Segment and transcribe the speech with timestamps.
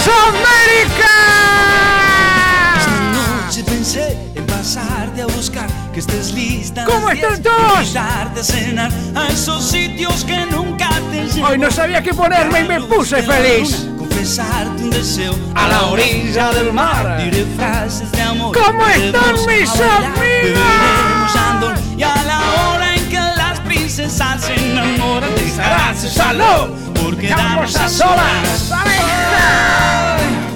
[0.00, 1.12] Miss América.
[2.78, 6.84] Esta noche pensé en pasarte a buscar, que estés lista.
[6.86, 7.96] ¿Cómo están 10, todos?
[7.96, 11.48] A cenar a esos sitios que nunca te llevo.
[11.48, 13.86] Hoy no sabía qué ponerme y me puse feliz.
[13.98, 17.22] Confesarte un deseo A la orilla del mar.
[17.22, 18.56] Diré frases de amor.
[18.56, 20.18] ¿Cómo están mis a bailar, amigas?
[20.18, 22.40] beberemos andón, Y a la
[22.70, 28.72] hora en que las princesas se enamoran, dejarás salud, Porque Estamos damos a solas.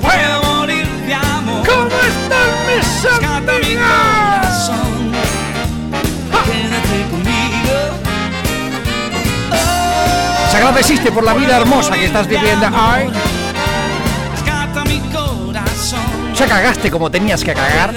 [0.02, 1.66] Puedo morir de amor.
[1.66, 5.12] ¿Cómo están mis Rescata mi corazón.
[6.44, 7.74] Quédate conmigo.
[10.50, 12.66] Se agradeciste por la vida hermosa que estás viviendo.
[12.72, 13.08] Ay,
[14.32, 16.34] Rescata mi corazón.
[16.36, 17.94] ya cagaste como tenías que cagar.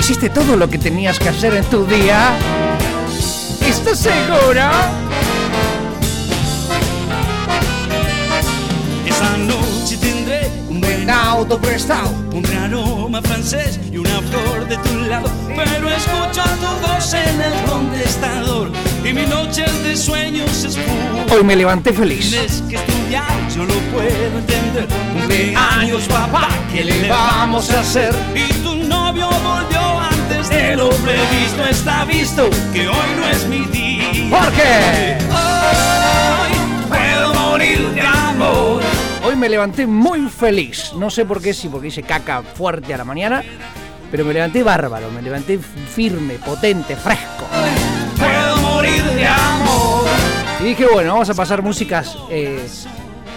[0.00, 2.32] Hiciste todo lo que tenías que hacer en tu día.
[3.66, 4.70] ¿Estás segura?
[9.06, 12.10] Esa noche tendré un buen auto prestado.
[12.32, 15.30] un aroma francés y una flor de tu lado.
[15.48, 18.70] Pero escucho tu voz en el contestador
[19.04, 21.34] y mi noche de sueños es pura.
[21.36, 22.30] Hoy me levanté feliz.
[22.30, 24.86] Tienes que estudiar, yo lo puedo entender.
[25.12, 28.14] Cumpleaños, papá, ¿qué le vamos a hacer?
[28.34, 31.64] Y tu novio volvió antes de lo previsto.
[31.68, 34.30] Está visto que hoy no es mi día.
[34.30, 35.16] ¿Por qué?
[35.30, 38.82] Hoy puedo morir de amor.
[39.24, 40.92] Hoy me levanté muy feliz.
[40.96, 43.42] No sé por qué, si porque hice caca fuerte a la mañana,
[44.10, 47.46] pero me levanté bárbaro, me levanté firme, potente, fresco.
[48.18, 50.04] Puedo morir de amor.
[50.60, 52.66] Y dije, bueno, vamos a pasar músicas eh,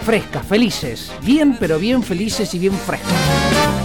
[0.04, 1.12] frescas, felices.
[1.22, 3.77] Bien, pero bien felices y bien frescas.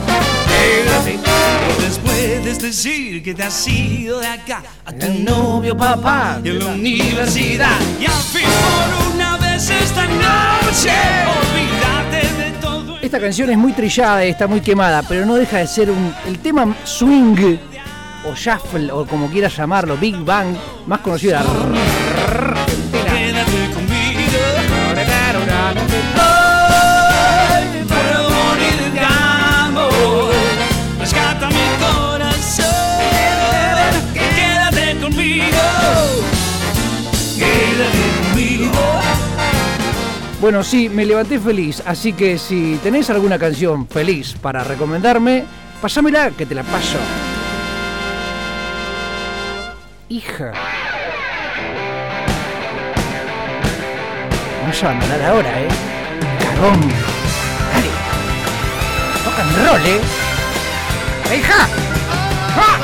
[1.06, 6.60] Entonces puedes decir que te has ido de acá a tu novio papá y en
[6.60, 7.78] la universidad.
[8.00, 10.92] Y al fin por una vez esta noche
[11.42, 12.98] olvídate de todo.
[13.02, 16.14] Esta canción es muy trillada y está muy quemada, pero no deja de ser un,
[16.26, 17.58] el tema swing
[18.26, 20.56] o shuffle o como quieras llamarlo, Big Bang,
[20.88, 21.40] más conocido.
[40.44, 45.46] Bueno, sí, me levanté feliz, así que si tenés alguna canción feliz para recomendarme,
[45.82, 46.98] pasámela que te la paso.
[50.10, 50.52] Hija.
[54.64, 55.68] Vamos a abandonar ahora, ¿eh?
[56.42, 56.82] Cagón.
[57.72, 57.92] Dale.
[59.24, 61.38] Rock and roll, ¿eh?
[61.38, 61.68] ¡Hija!
[62.58, 62.84] ¡Ah!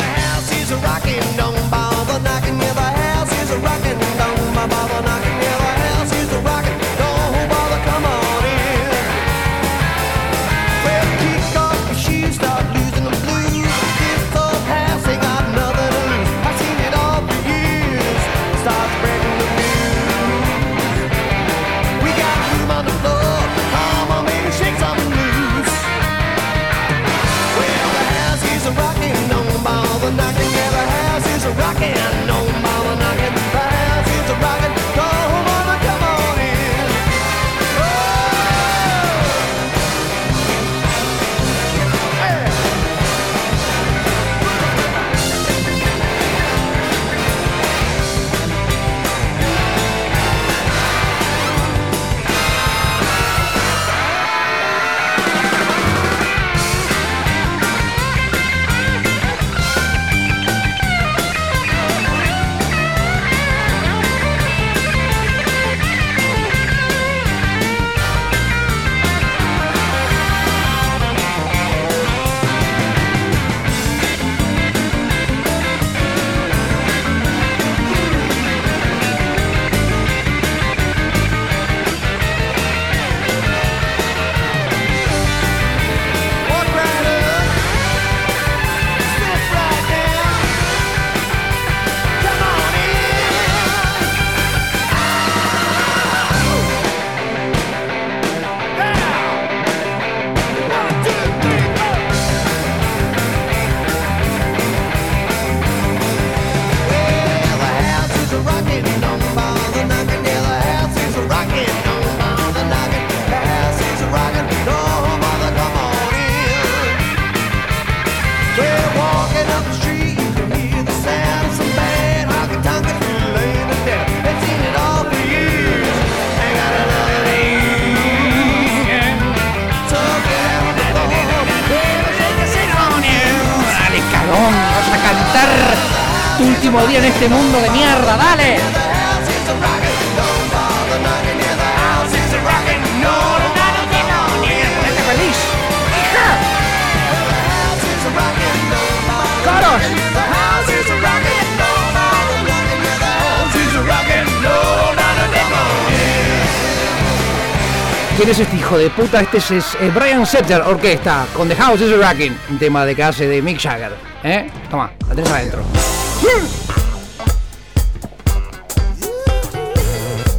[158.99, 159.21] Puta?
[159.21, 162.95] Este es, es, eh, Brian Setzer Orquesta con The House is Rocking, un tema de
[162.95, 163.95] que hace de Mick Jagger.
[164.23, 164.49] ¿Eh?
[164.69, 165.63] Toma, la tenés adentro.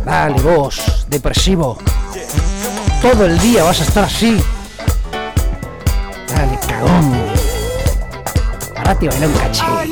[0.04, 1.78] Dale, vos, depresivo.
[3.00, 4.42] Todo el día vas a estar así.
[6.28, 7.12] Dale, cagón.
[8.74, 9.89] Parate y baila un I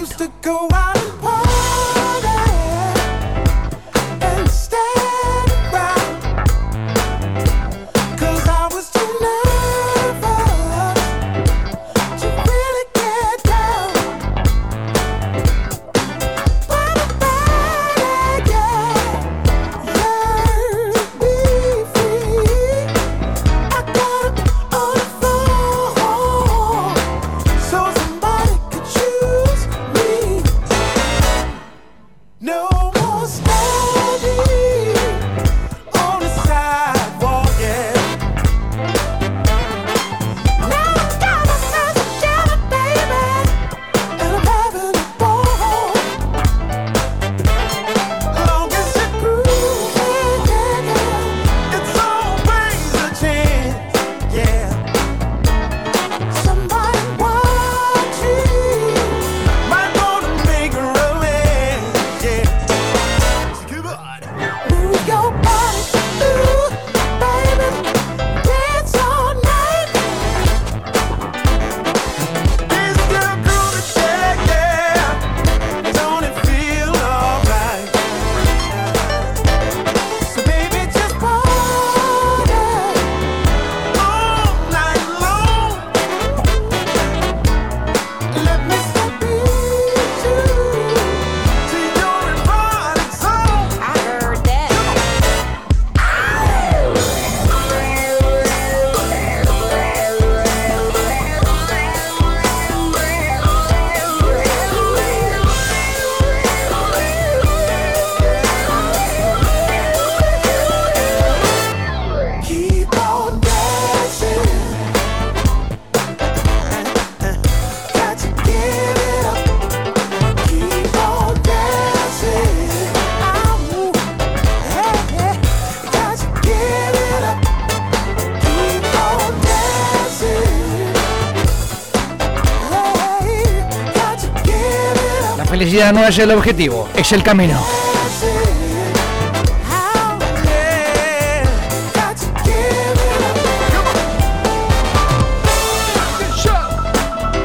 [136.09, 137.63] es el objetivo, es el camino.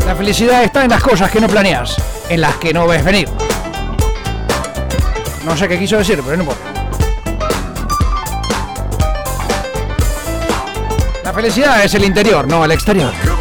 [0.05, 1.97] La felicidad está en las cosas que no planeas,
[2.29, 3.27] en las que no ves venir.
[5.43, 6.63] No sé qué quiso decir, pero no importa.
[11.25, 13.32] La felicidad es el interior, no el exterior.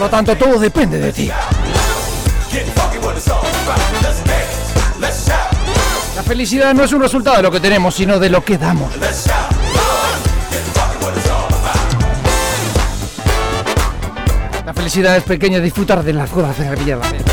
[0.00, 1.30] Lo tanto, todo depende de ti.
[6.16, 8.90] La felicidad no es un resultado de lo que tenemos, sino de lo que damos.
[14.64, 17.29] La felicidad es pequeña, disfrutar de las cosas de la mierda.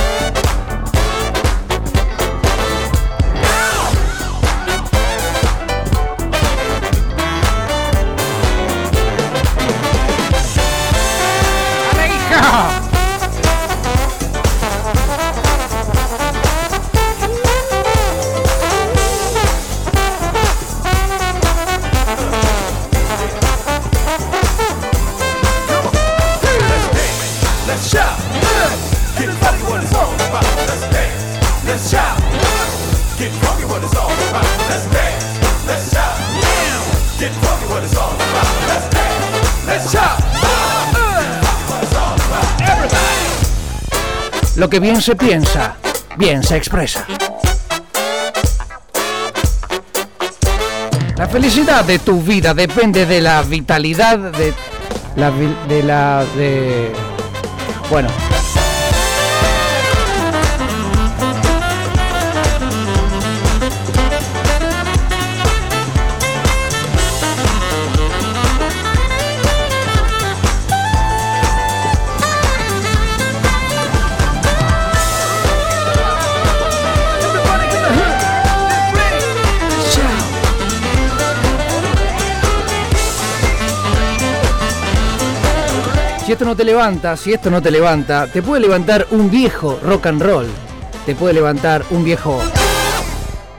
[44.58, 45.78] Lo que bien se piensa,
[46.18, 47.06] bien se expresa.
[51.16, 54.56] La felicidad de tu vida depende de la vitalidad de
[55.16, 55.30] la
[55.68, 56.92] de la de
[57.92, 58.10] bueno.
[86.38, 90.06] esto no te levanta, si esto no te levanta, te puede levantar un viejo rock
[90.06, 90.46] and roll.
[91.04, 92.40] Te puede levantar un viejo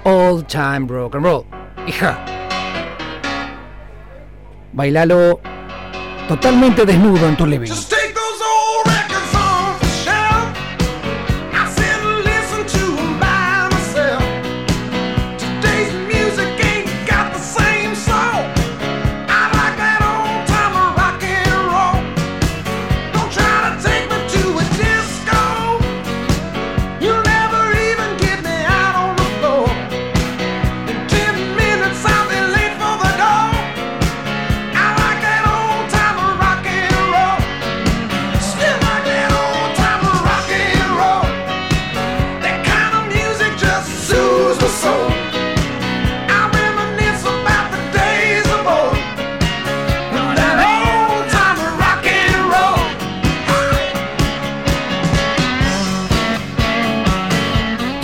[0.04, 1.44] old time rock and roll.
[1.88, 2.24] Hija.
[4.72, 5.40] Bailalo
[6.28, 7.72] totalmente desnudo en tu living.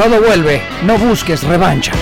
[0.05, 1.93] Todo vuelve, no busques revancha.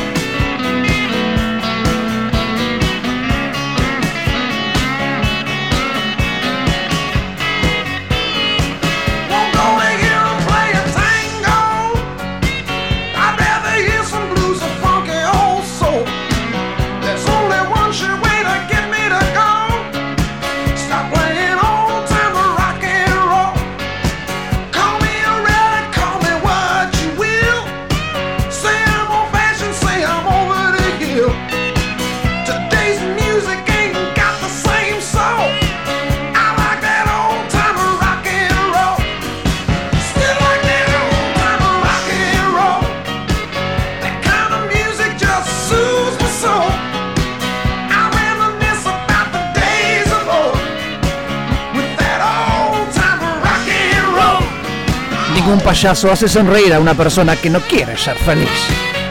[55.82, 59.01] payaso hace sonreír a una persona que no quiere ser feliz.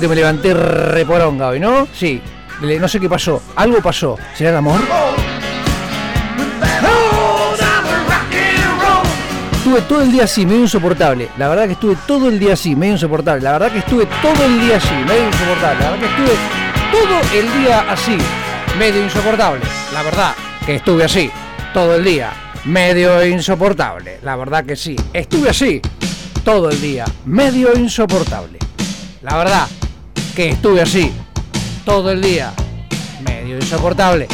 [0.00, 1.86] Que me levanté reporonga hoy, ¿no?
[1.94, 2.20] Sí,
[2.60, 4.18] no sé qué pasó, algo pasó.
[4.34, 4.80] ¿Será el amor?
[9.52, 11.28] Estuve todo el día así, medio insoportable.
[11.38, 13.40] La verdad que estuve todo el día así, medio insoportable.
[13.42, 15.80] La verdad que estuve todo el día así, medio insoportable.
[15.80, 16.36] La verdad que estuve
[16.92, 18.18] todo el día así,
[18.78, 19.60] medio insoportable.
[19.92, 20.34] La verdad
[20.66, 21.30] que estuve así,
[21.72, 22.32] todo el día,
[22.64, 24.18] medio insoportable.
[24.22, 25.80] La verdad que sí, estuve así,
[26.44, 28.58] todo el día, medio insoportable.
[29.22, 29.66] La verdad
[30.34, 31.12] que estuve así
[31.84, 32.52] todo el día,
[33.24, 34.26] medio insoportable.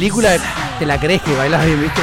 [0.00, 0.34] película
[0.78, 2.00] te la crees que bailas bien, ¿viste?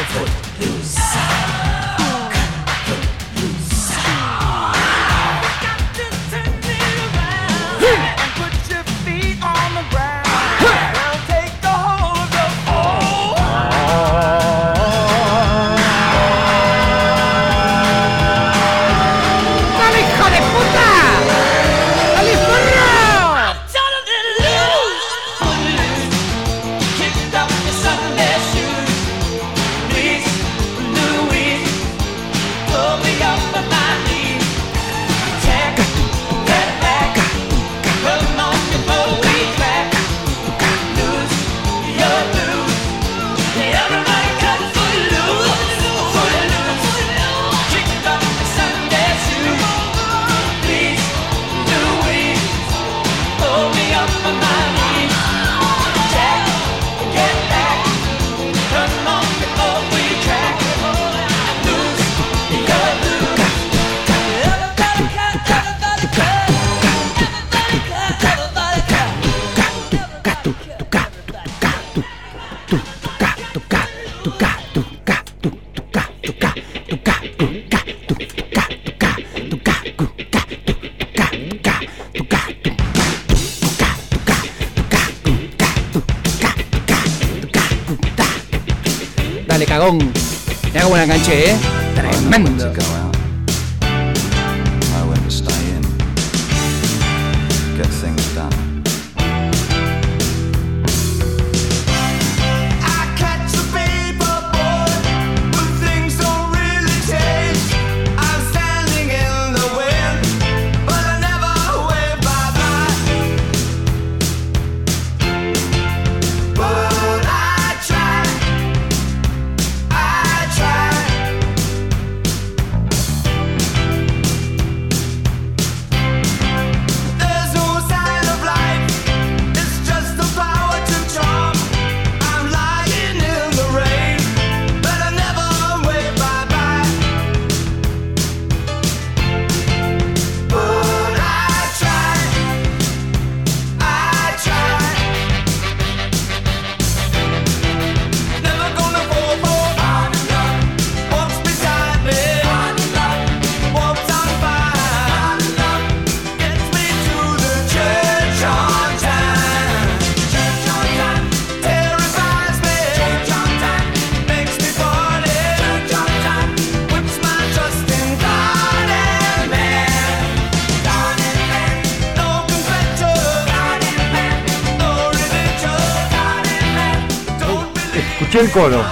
[178.40, 178.84] el coro.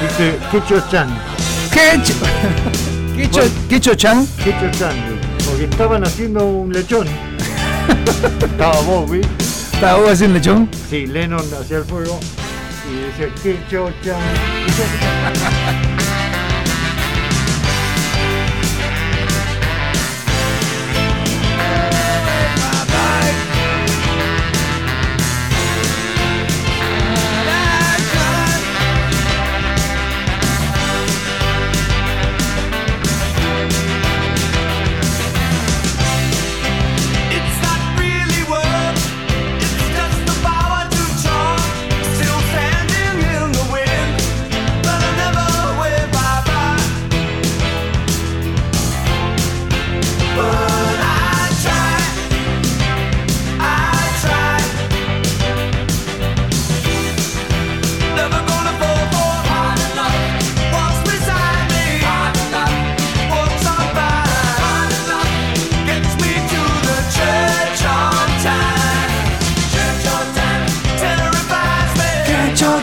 [0.00, 1.08] Dice Quecho-chan.
[1.72, 2.14] Quecho.
[3.16, 4.26] Quecho, Quecho-chan.
[4.42, 4.94] Quecho-chan,
[5.46, 7.06] porque estaban haciendo un lechón.
[8.42, 9.20] Estaba Bobby.
[9.72, 10.68] ¿Estaba Bobby haciendo lechón?
[10.90, 12.20] Sí, Lennon hacía el fuego
[12.90, 14.20] y dice Quecho-chan.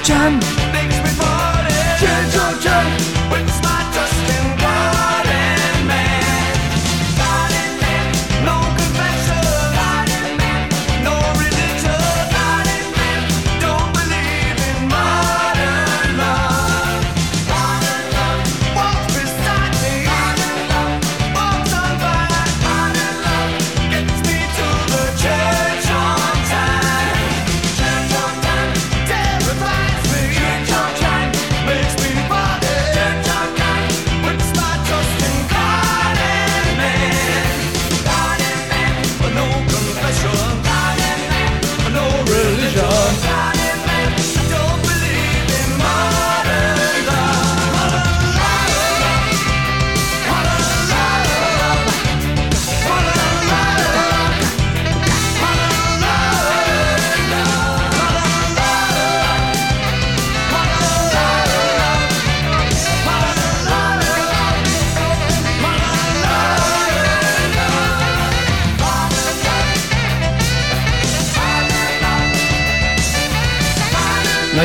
[0.04, 0.63] Jump.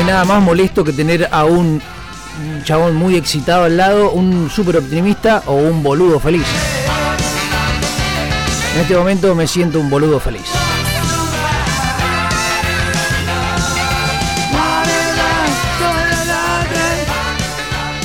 [0.09, 1.81] nada más molesto que tener a un
[2.63, 6.45] chabón muy excitado al lado, un súper optimista o un boludo feliz.
[8.75, 10.45] En este momento me siento un boludo feliz.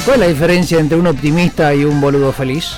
[0.05, 2.77] ¿Cuál es la diferencia entre un optimista y un boludo feliz?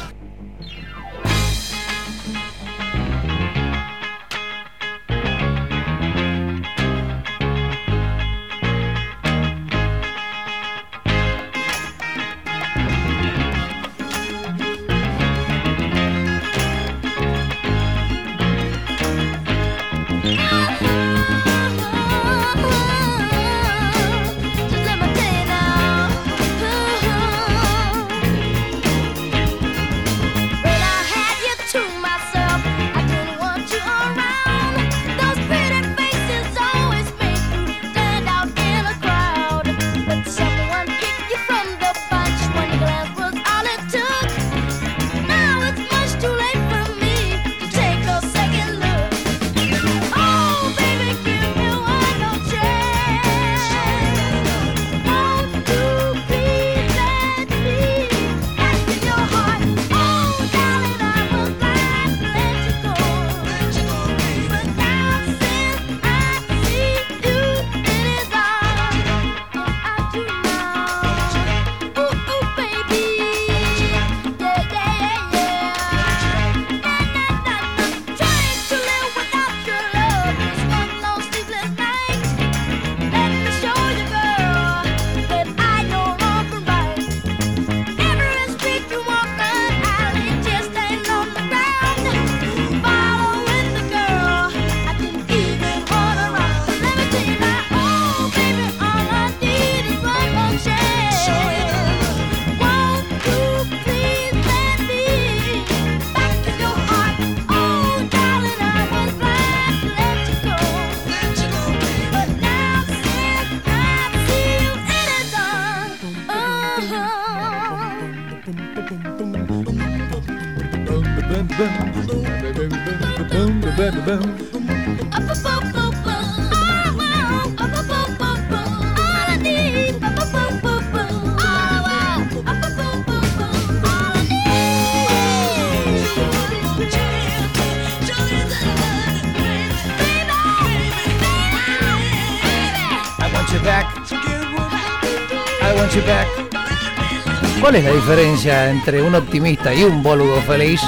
[147.60, 150.80] ¿Cuál es la diferencia entre un optimista y un boludo feliz?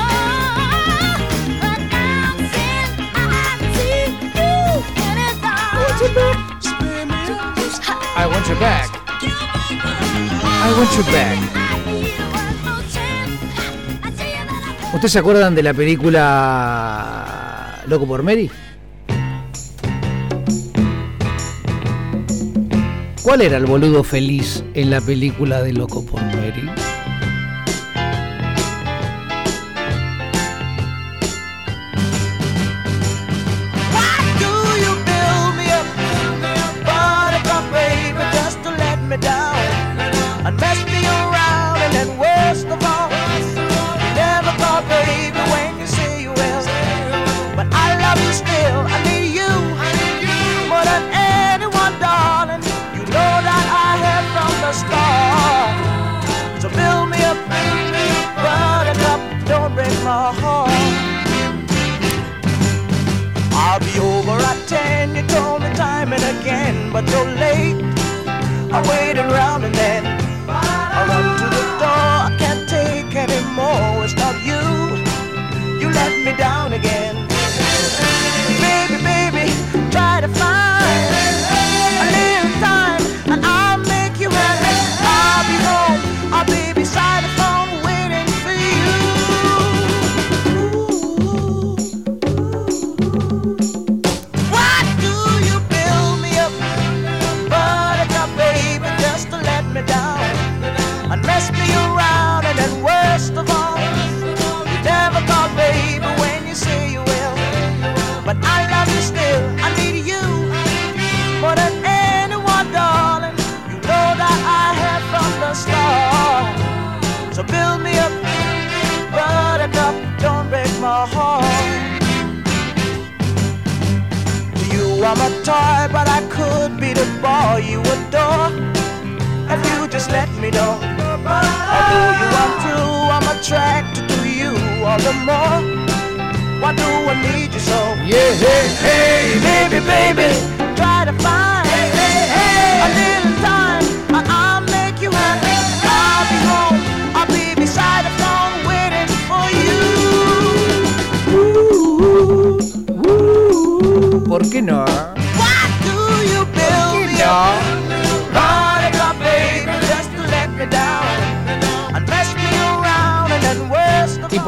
[8.16, 8.90] I want you back.
[10.42, 11.38] I want you back.
[14.94, 16.24] ¿Ustedes se acuerdan de la película
[17.87, 18.50] Loco por Mary?
[23.38, 26.88] ¿Cuál era el boludo feliz en la película de Loco por Mary?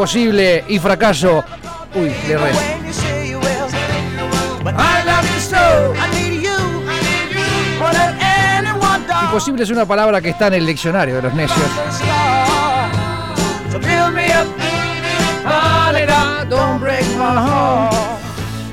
[0.00, 1.44] Imposible y fracaso.
[1.94, 2.52] Uy, le re.
[9.24, 11.60] Imposible es una palabra que está en el diccionario de los necios.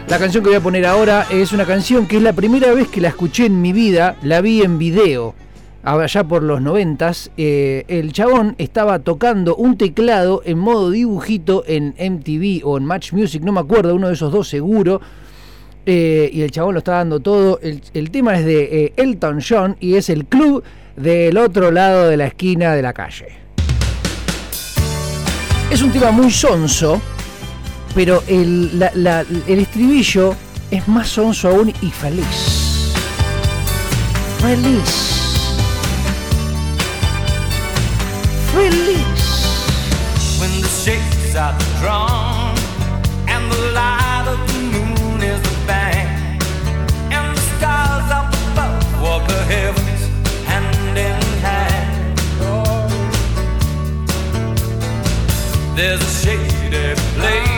[0.07, 2.87] La canción que voy a poner ahora es una canción que es la primera vez
[2.87, 5.35] que la escuché en mi vida, la vi en video.
[5.87, 11.95] Allá por los noventas, eh, el chabón estaba tocando un teclado en modo dibujito en
[11.97, 14.99] MTV o en Match Music, no me acuerdo, uno de esos dos seguro.
[15.85, 17.61] Eh, y el chabón lo está dando todo.
[17.61, 20.61] El, tema es de eh, Elton John y es el club
[20.97, 23.27] del otro lado de la esquina de la calle.
[25.71, 27.01] Es un tema muy sonso,
[27.95, 28.83] pero el,
[29.47, 30.35] el estribillo
[30.69, 32.91] es más sonso aún y feliz.
[34.41, 35.16] Feliz.
[38.57, 40.39] Feliz.
[40.39, 42.57] when the shades are drawn
[43.27, 46.41] and the light of the moon is the bang
[47.15, 50.01] and the stars up above walk the heavens
[50.49, 52.17] hand in hand.
[55.75, 57.56] There's a shady place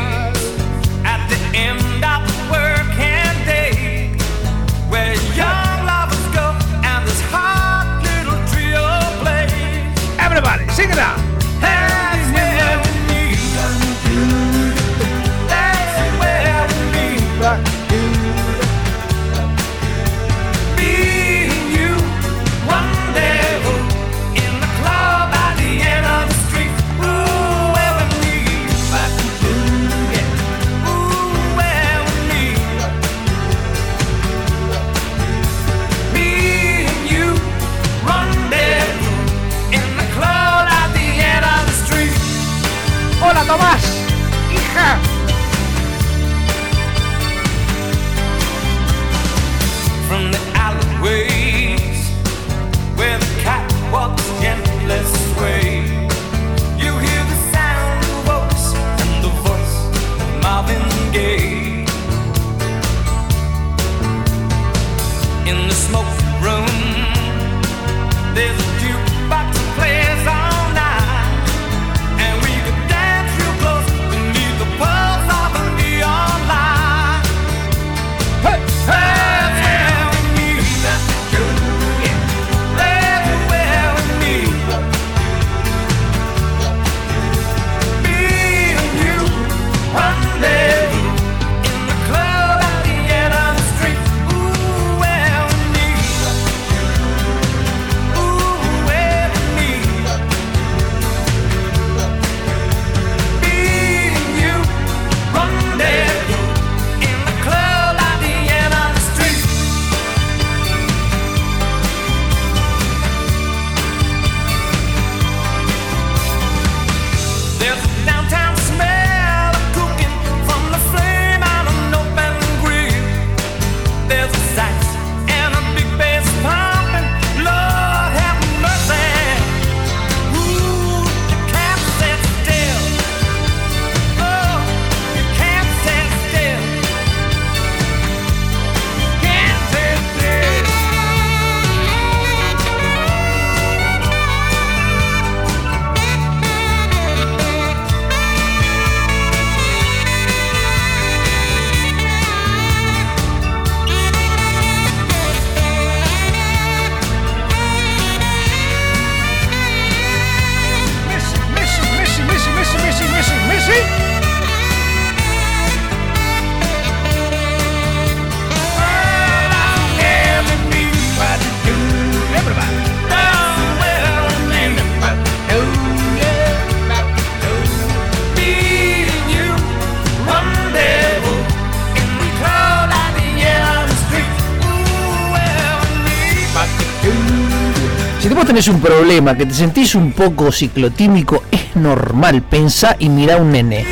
[188.60, 192.42] tenés un problema, que te sentís un poco ciclotímico, es normal.
[192.42, 193.86] Pensá y mirá un nene.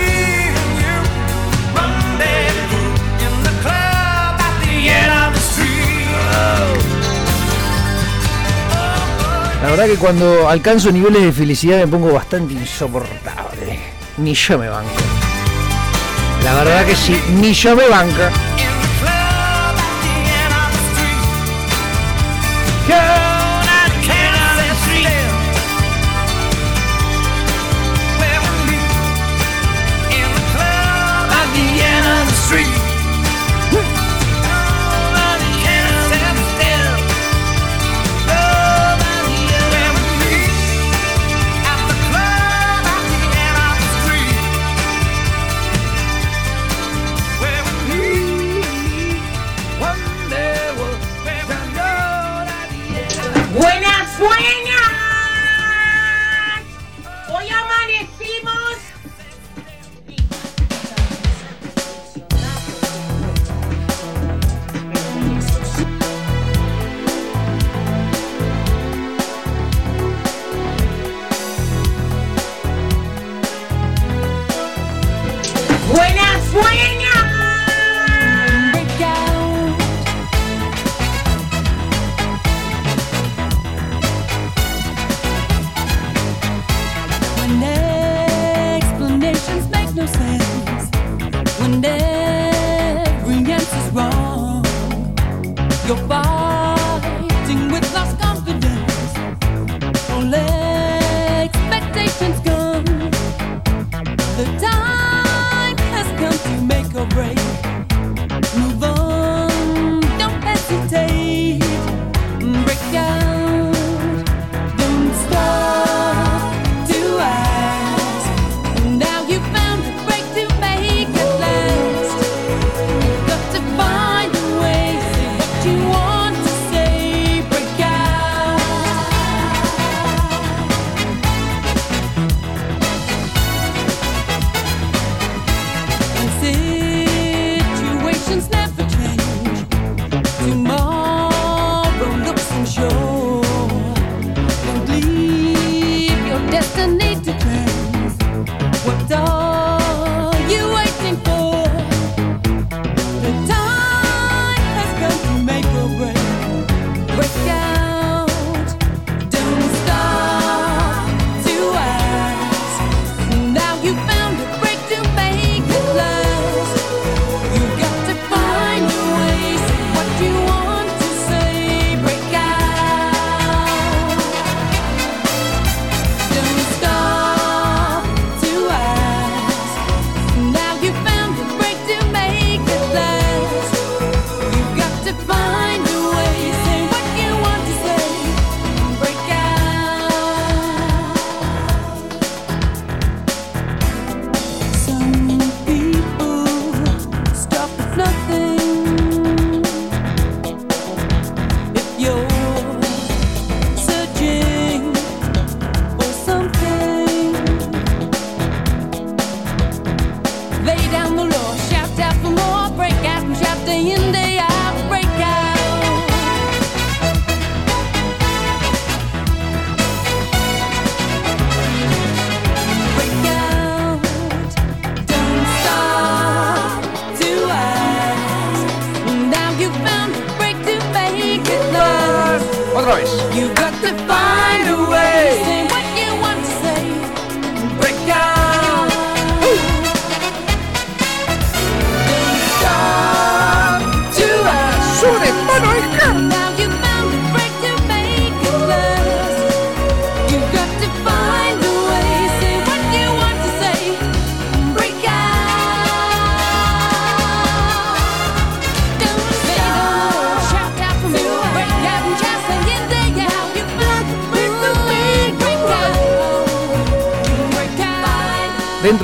[9.61, 13.79] La verdad que cuando alcanzo niveles de felicidad me pongo bastante insoportable.
[14.17, 14.89] Ni yo me banco.
[16.43, 18.46] La verdad que sí, ni yo me banco.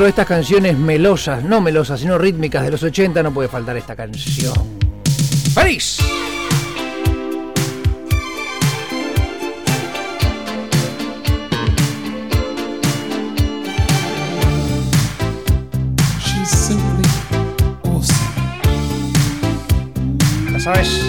[0.04, 3.96] de estas canciones melosas, no melosas, sino rítmicas de los 80, no puede faltar esta
[3.96, 4.54] canción.
[5.54, 6.00] ¡París!
[20.60, 21.03] Sabes?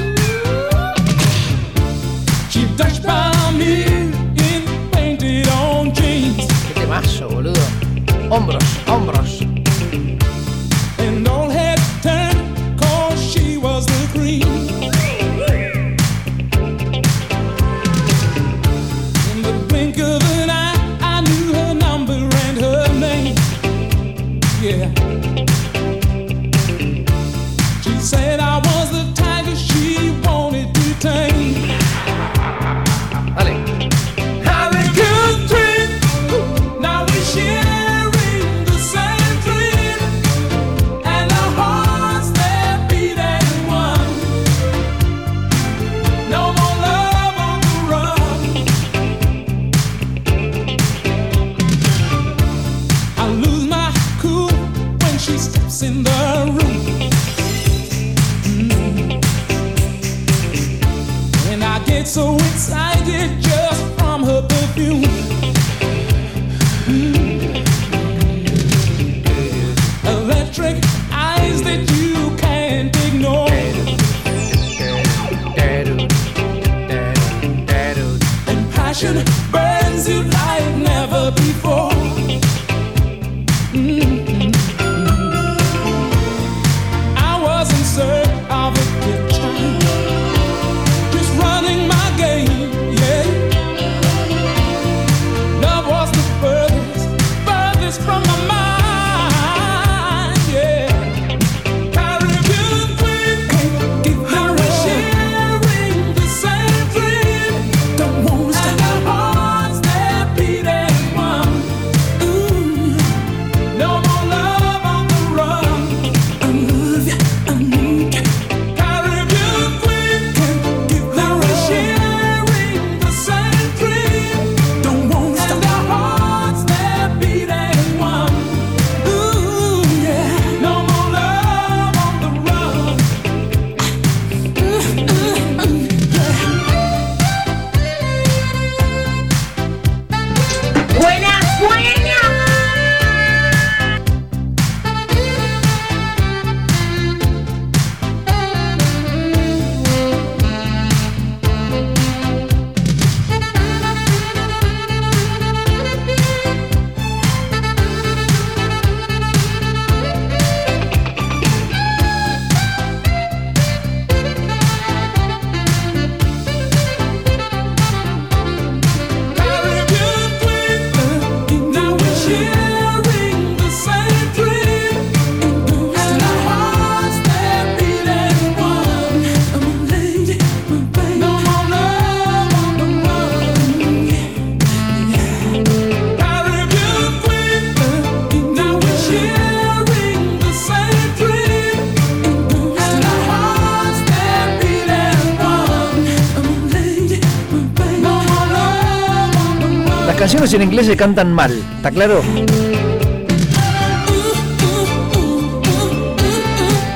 [200.57, 202.23] en inglés se cantan mal, ¿está claro?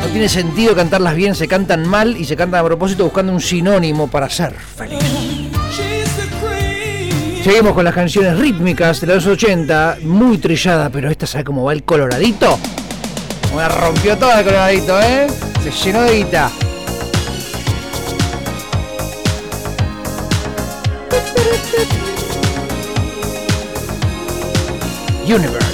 [0.00, 3.40] No tiene sentido cantarlas bien, se cantan mal y se cantan a propósito buscando un
[3.40, 4.98] sinónimo para ser feliz.
[7.42, 11.72] Seguimos con las canciones rítmicas de los 80, muy trillada, pero esta sabe cómo va
[11.72, 12.58] el coloradito.
[13.56, 15.26] Me rompió toda el coloradito, ¿eh?
[15.64, 16.50] Se llenó de guita.
[25.28, 25.67] universe.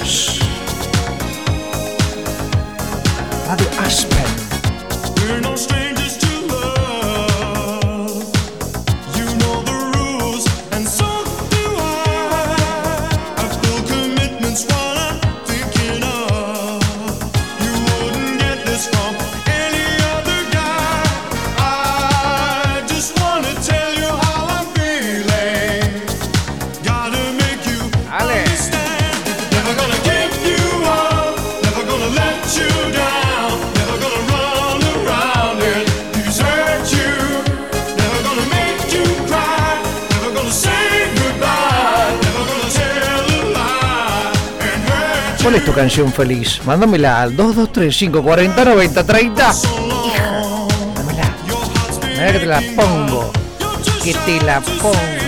[45.55, 46.59] ¿Cuál es tu canción feliz?
[46.65, 49.55] Mándamela al 223-540-9030.
[52.11, 53.31] Mira que te la pongo.
[54.03, 55.24] Que te la pongo.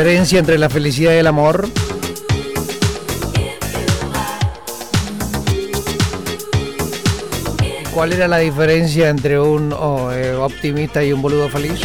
[0.00, 1.68] diferencia entre la felicidad y el amor?
[7.92, 11.82] ¿Cuál era la diferencia entre un oh, eh, optimista y un boludo feliz?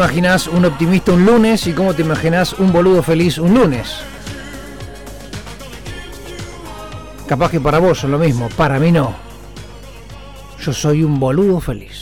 [0.00, 3.98] imaginas un optimista un lunes y cómo te imaginas un boludo feliz un lunes.
[7.28, 9.14] Capaz que para vos es lo mismo, para mí no.
[10.58, 11.99] Yo soy un boludo feliz.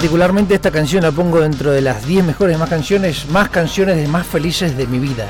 [0.00, 4.08] Particularmente esta canción la pongo dentro de las 10 mejores más canciones, más canciones de
[4.08, 5.26] más felices de mi vida.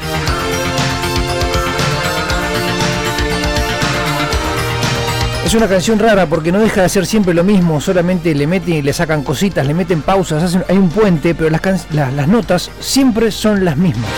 [5.45, 8.75] Es una canción rara porque no deja de ser siempre lo mismo, solamente le meten
[8.75, 13.65] y le sacan cositas, le meten pausas, hay un puente, pero las notas siempre son
[13.65, 14.09] las mismas.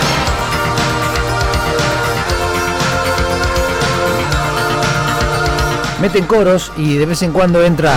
[5.98, 7.94] Meten coros y de vez en cuando entra...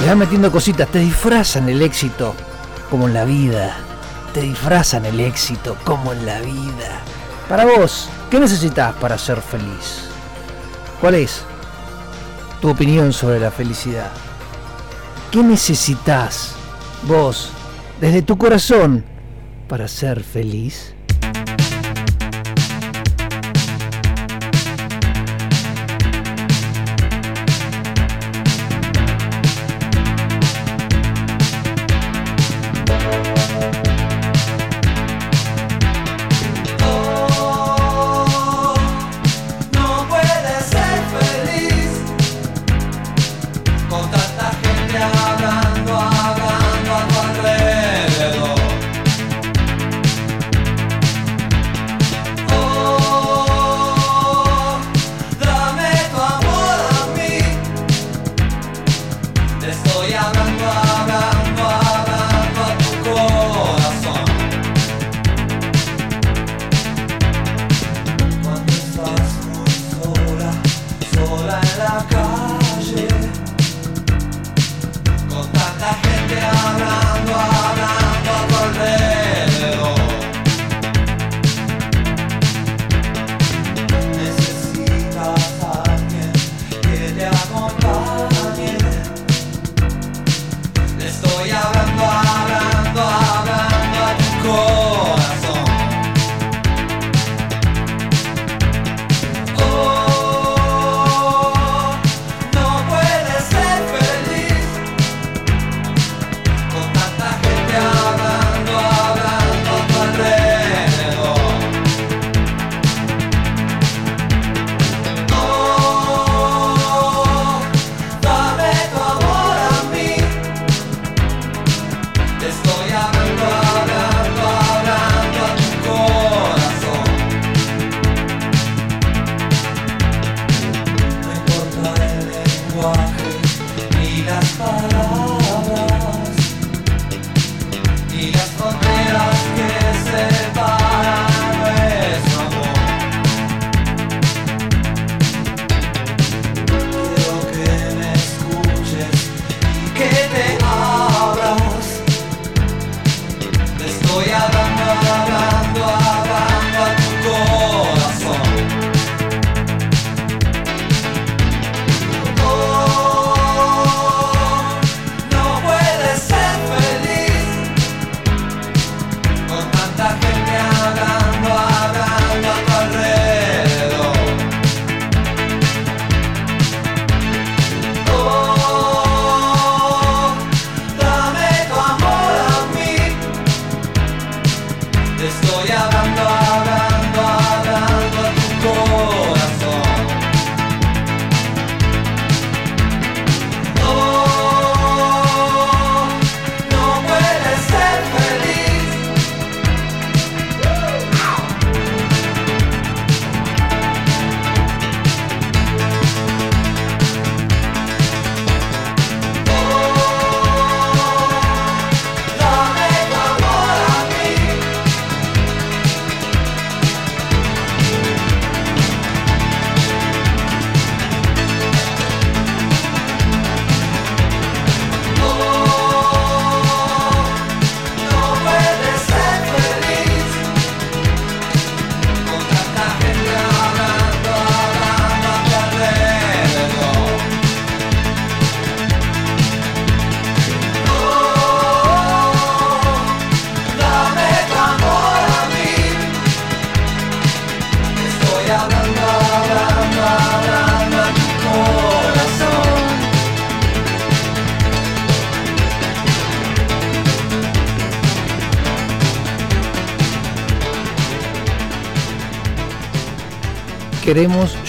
[0.00, 2.34] Le van metiendo cositas, te disfrazan el éxito,
[2.90, 3.76] como en la vida.
[4.34, 7.00] Te disfrazan el éxito, como en la vida.
[7.48, 10.08] Para vos, ¿qué necesitas para ser feliz?
[11.00, 11.42] ¿Cuál es
[12.60, 14.10] tu opinión sobre la felicidad?
[15.30, 16.54] ¿Qué necesitas
[17.02, 17.50] vos,
[18.00, 19.04] desde tu corazón,
[19.68, 20.94] para ser feliz?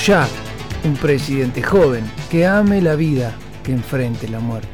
[0.05, 0.27] Ya
[0.83, 3.31] un presidente joven que ame la vida,
[3.63, 4.67] que enfrente la muerte.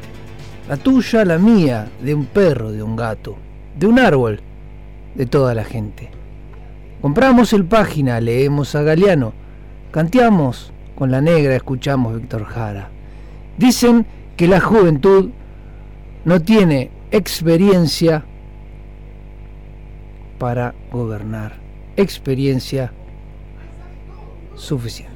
[0.68, 3.36] La tuya, la mía, de un perro, de un gato,
[3.78, 4.40] de un árbol,
[5.14, 6.10] de toda la gente.
[7.00, 9.32] Compramos el página, leemos a Galeano,
[9.92, 12.88] canteamos con la negra, escuchamos Víctor Jara.
[13.56, 14.06] Dicen
[14.36, 15.30] que la juventud
[16.24, 18.24] no tiene experiencia
[20.38, 21.54] para gobernar,
[21.96, 22.92] experiencia
[24.56, 25.09] suficiente.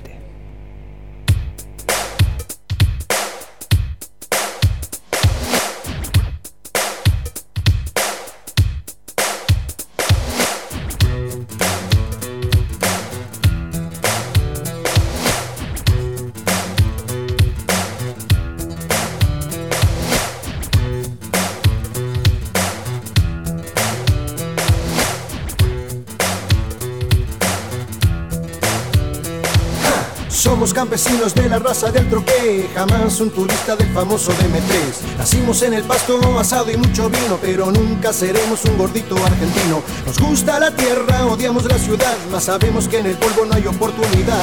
[31.15, 35.17] Campesinos de la raza del troque, jamás un turista del famoso DM3.
[35.19, 39.81] Nacimos en el pasto, asado y mucho vino, pero nunca seremos un gordito argentino.
[40.07, 43.67] Nos gusta la tierra, odiamos la ciudad, mas sabemos que en el polvo no hay
[43.67, 44.43] oportunidad.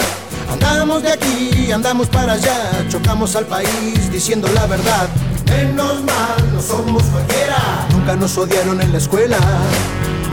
[0.50, 5.10] Andamos de aquí, andamos para allá, chocamos al país diciendo la verdad.
[5.48, 7.88] Menos mal, no somos cualquiera.
[7.92, 9.38] Nunca nos odiaron en la escuela.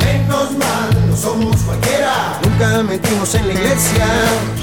[0.05, 2.39] Menos mal, no somos cualquiera.
[2.45, 4.07] Nunca mentimos en la iglesia.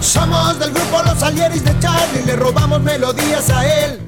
[0.00, 4.00] Somos del grupo Los Salieris de Charlie, le robamos melodías a él.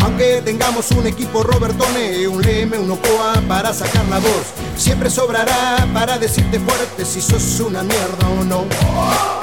[0.00, 5.86] Aunque tengamos un equipo Robertone, un Leme, un Ocoa para sacar la voz, siempre sobrará
[5.94, 8.62] para decirte fuerte si sos una mierda o no.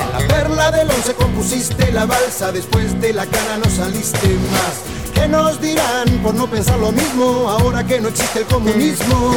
[0.02, 5.14] En la perla del once compusiste la balsa, después de la cara no saliste más.
[5.14, 9.32] ¿Qué nos dirán por no pensar lo mismo ahora que no existe el comunismo?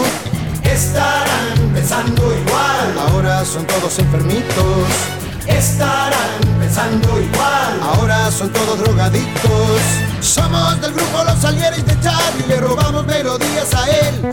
[0.64, 4.88] Estarán pensando igual, ahora son todos enfermitos.
[5.46, 9.80] Estarán pensando igual, ahora son todos drogadictos.
[10.20, 14.32] Somos del grupo Los Salieris de Charlie, le robamos melodías a él.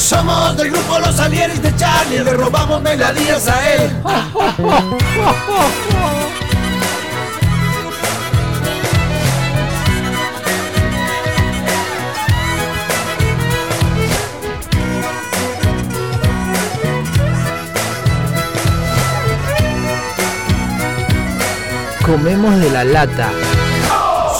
[0.00, 3.90] Somos del grupo Los Salieris de Charlie, le robamos melodías a él.
[22.04, 23.30] Comemos de la lata.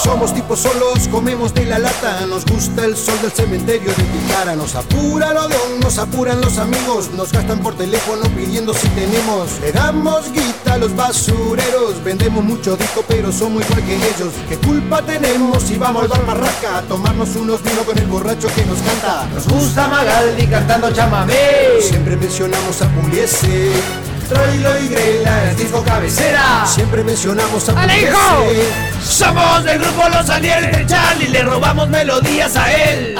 [0.03, 4.57] Somos tipos solos, comemos de la lata, nos gusta el sol del cementerio de Picara,
[4.57, 8.89] nos apura lo de un, nos apuran los amigos, nos gastan por teléfono pidiendo si
[8.89, 14.33] tenemos, le damos guita a los basureros, vendemos mucho disco pero somos igual que ellos,
[14.49, 18.49] ¿qué culpa tenemos si vamos al bar Marraca a tomarnos unos vinos con el borracho
[18.55, 19.29] que nos canta?
[19.35, 21.35] Nos gusta Magaldi cantando chamamé,
[21.83, 24.10] siempre mencionamos a Puliese.
[24.31, 26.65] Troilo y Grela, el disco cabecera.
[26.65, 28.47] Siempre mencionamos a Alejo.
[29.03, 33.19] Somos del grupo Los Aniel de Charlie, le robamos melodías a él.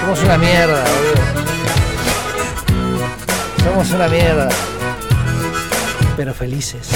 [0.00, 1.22] Somos una mierda, boludo.
[3.64, 4.48] Somos una mierda.
[6.16, 6.88] Pero felices.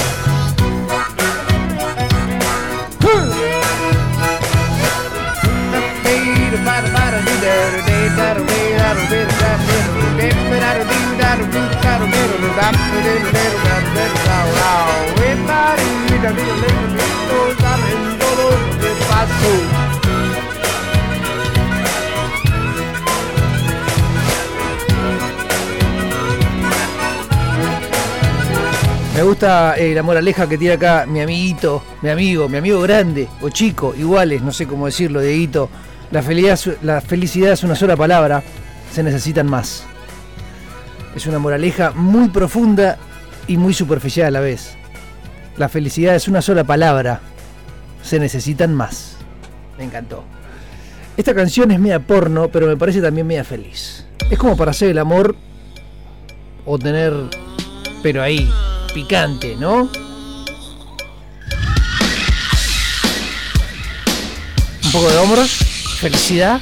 [29.14, 33.28] Me gusta eh, la moraleja que tira acá mi amiguito, mi amigo, mi amigo grande
[33.40, 35.68] o chico, iguales, no sé cómo decirlo, Dieguito.
[36.12, 38.42] La felicidad, es una sola palabra,
[38.92, 39.84] se necesitan más.
[41.16, 42.98] Es una moraleja muy profunda
[43.46, 44.74] y muy superficial a la vez.
[45.56, 47.20] La felicidad es una sola palabra,
[48.02, 49.16] se necesitan más.
[49.78, 50.22] Me encantó.
[51.16, 54.04] Esta canción es media porno, pero me parece también media feliz.
[54.30, 55.34] Es como para hacer el amor
[56.66, 57.14] o tener,
[58.02, 58.50] pero ahí,
[58.92, 59.90] picante, ¿no?
[64.84, 65.71] Un poco de hombros
[66.02, 66.60] felicidad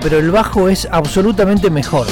[0.00, 2.06] pero el bajo es absolutamente mejor.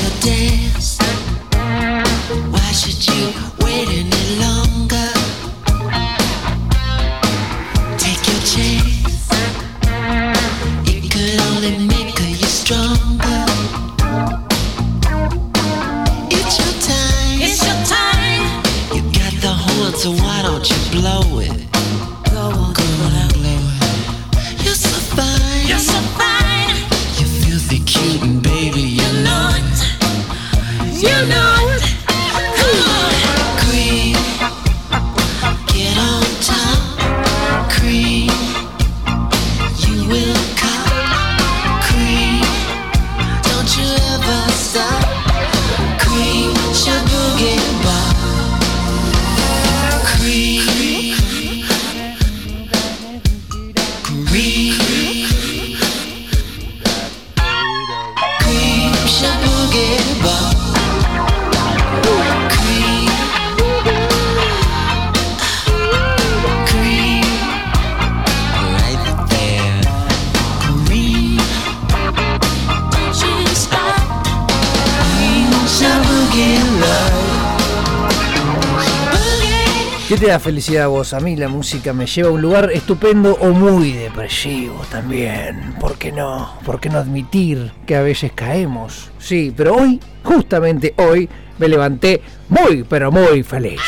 [80.28, 81.12] da felicidad a vos?
[81.12, 85.74] A mí la música me lleva a un lugar estupendo o muy depresivo también.
[85.78, 86.58] ¿Por qué no?
[86.64, 89.10] ¿Por qué no admitir que a veces caemos?
[89.18, 93.80] Sí, pero hoy, justamente hoy, me levanté muy, pero muy feliz.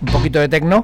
[0.00, 0.82] Un poquito de tecno.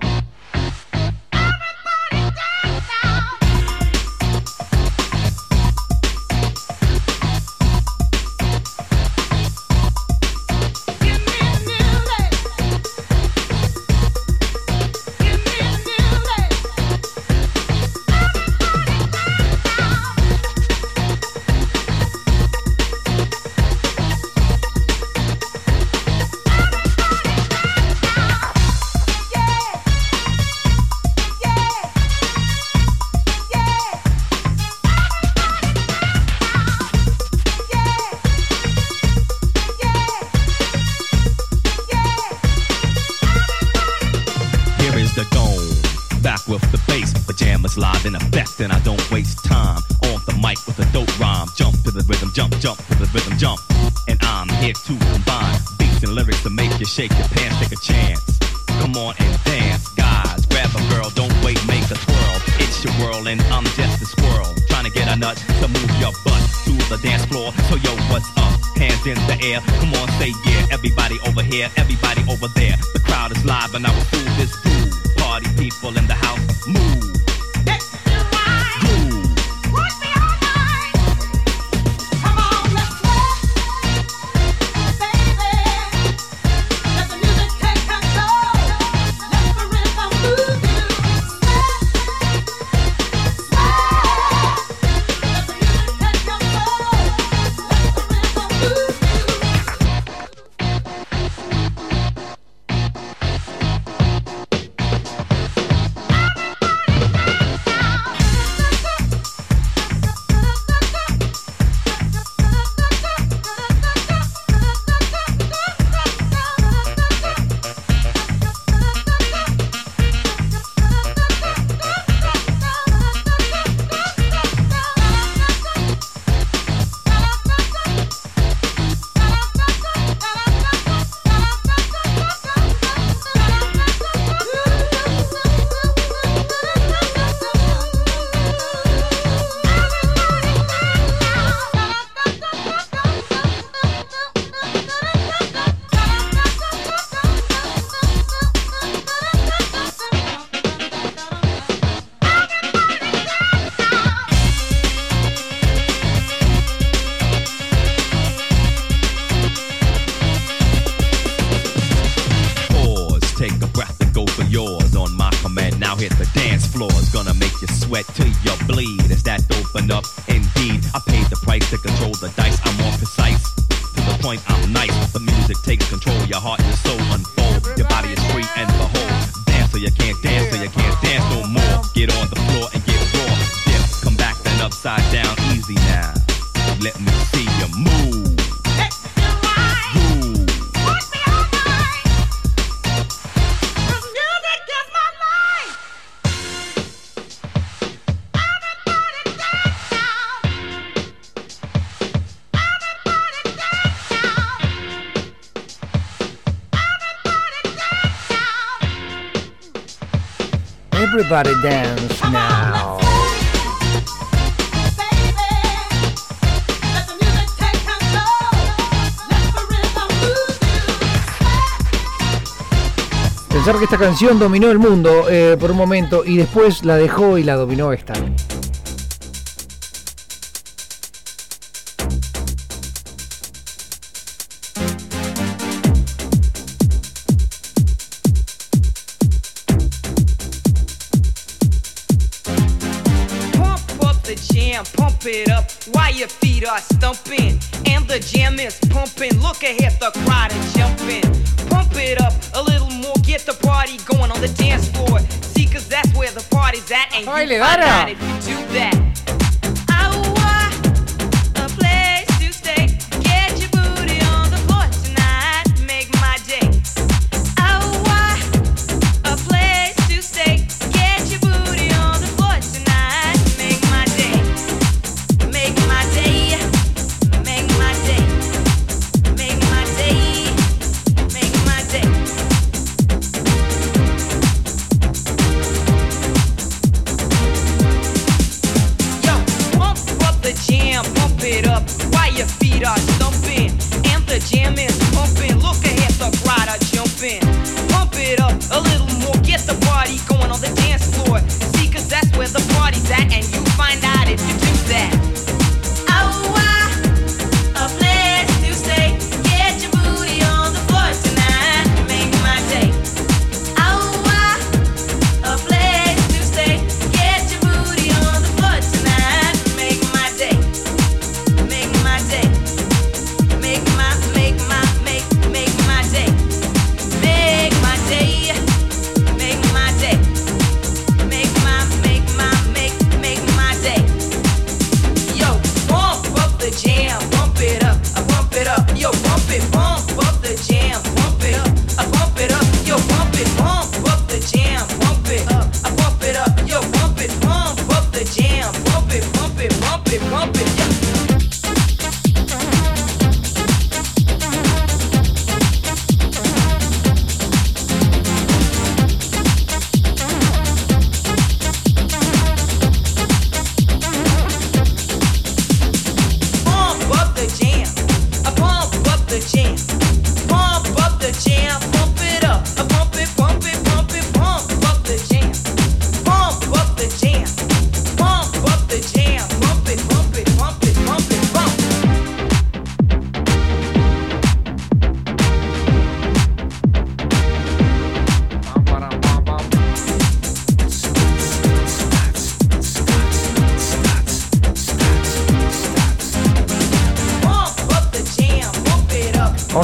[223.48, 227.38] Pensar que esta canción dominó el mundo eh, por un momento y después la dejó
[227.38, 228.12] y la dominó esta.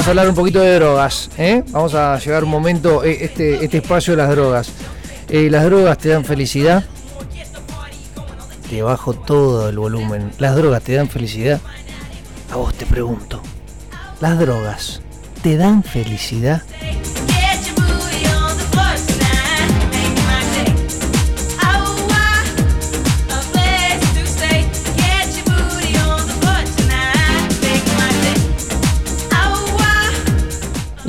[0.09, 1.29] hablar un poquito de drogas.
[1.37, 1.63] ¿eh?
[1.69, 4.71] Vamos a llegar un momento, eh, este, este espacio de las drogas.
[5.29, 6.83] Eh, las drogas te dan felicidad.
[8.69, 10.31] Te bajo todo el volumen.
[10.39, 11.59] Las drogas te dan felicidad.
[12.51, 13.41] A vos te pregunto.
[14.19, 15.01] ¿Las drogas
[15.43, 16.58] te dan felicidad?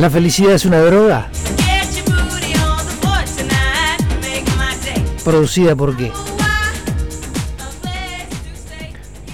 [0.00, 1.28] ¿La felicidad es una droga?
[5.22, 6.10] ¿Producida por qué?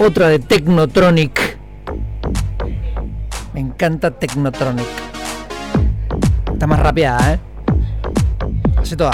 [0.00, 1.56] Otra de Technotronic.
[3.54, 4.88] Me encanta Technotronic.
[6.52, 7.40] Está más rapeada, ¿eh?
[8.76, 9.12] Hace toda.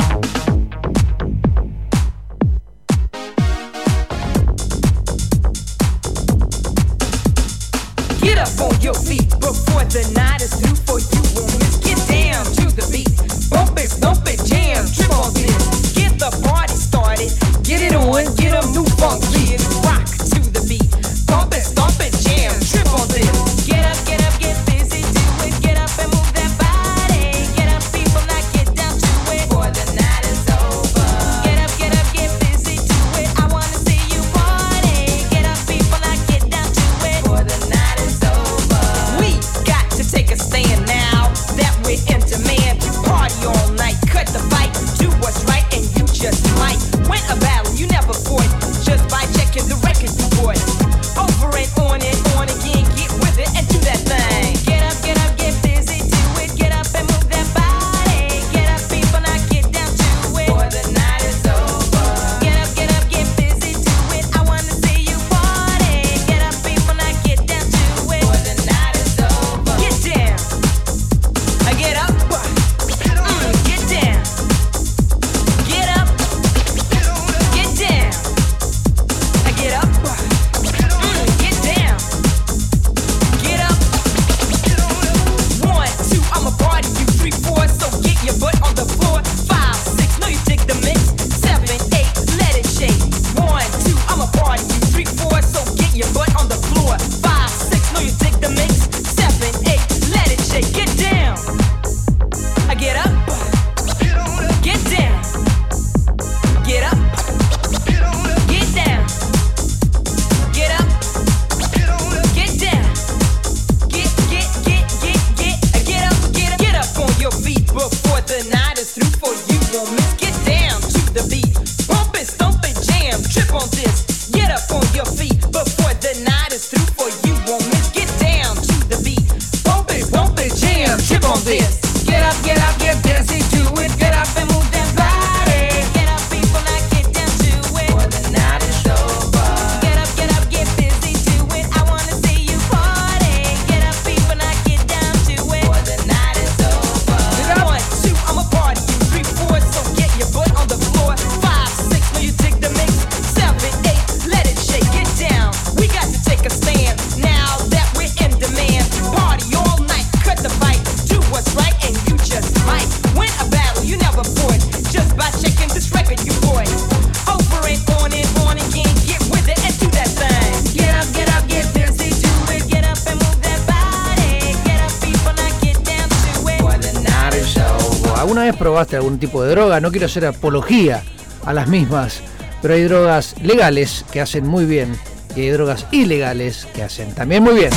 [179.23, 179.79] Tipo de droga?
[179.79, 181.01] No quiero hacer apología
[181.47, 182.21] a las mismas,
[182.61, 184.99] pero hay drogas legales que hacen muy bien
[185.37, 187.71] y hay drogas ilegales que hacen también muy bien.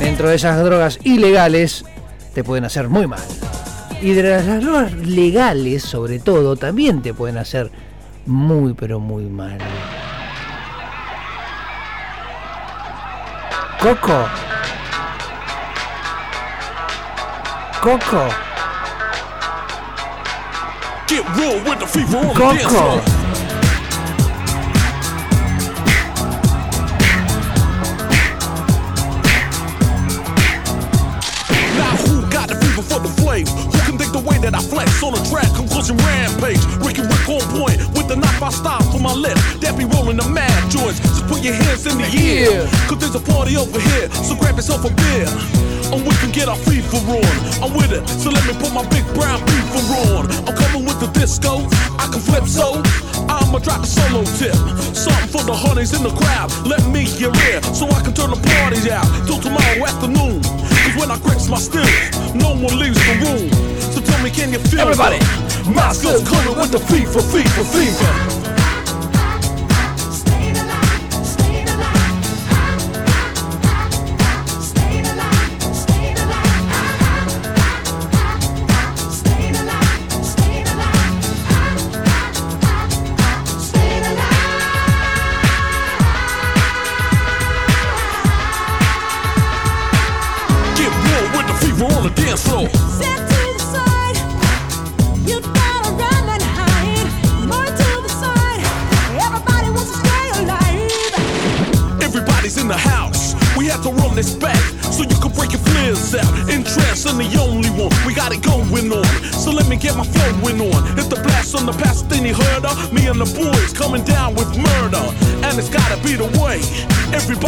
[0.00, 1.84] Dentro de esas drogas ilegales
[2.32, 3.20] te pueden hacer muy mal.
[4.00, 7.70] Y de las drogas legales, sobre todo, también te pueden hacer
[8.24, 9.58] muy, pero muy mal.
[13.78, 14.26] Coco.
[17.82, 18.51] Coco.
[21.08, 23.02] Get real with the fever on the dance floor.
[31.76, 33.46] Now who got the fever for the flame?
[33.46, 35.52] Who can think the way that I flex on a track?
[35.54, 36.64] Conclusion rampage.
[36.80, 39.36] Ricky Rick on point with the knife I stop for my lip.
[39.60, 41.00] That be rolling the mad joints.
[41.00, 42.66] Just put your hands in the air.
[42.88, 44.08] Cause there's a party over here.
[44.24, 45.28] So grab yourself a beer.
[45.92, 47.36] And we can get our fever on.
[47.60, 48.08] I'm with it.
[48.08, 49.84] So let me put my big brown beaver
[50.16, 50.24] on.
[50.48, 51.68] I'm coming with the disco.
[52.00, 52.80] I can flip so.
[53.28, 54.56] I'ma drop the solo tip.
[54.96, 56.48] Something for the honeys in the crowd.
[56.66, 57.62] Let me hear it.
[57.76, 60.40] So I can turn the party out till tomorrow afternoon.
[60.40, 61.92] Cause when I grips my stills,
[62.32, 63.52] no one leaves the room.
[63.92, 65.20] So tell me, can you feel Everybody.
[65.68, 68.31] My skills coming with the fever, fever, fever.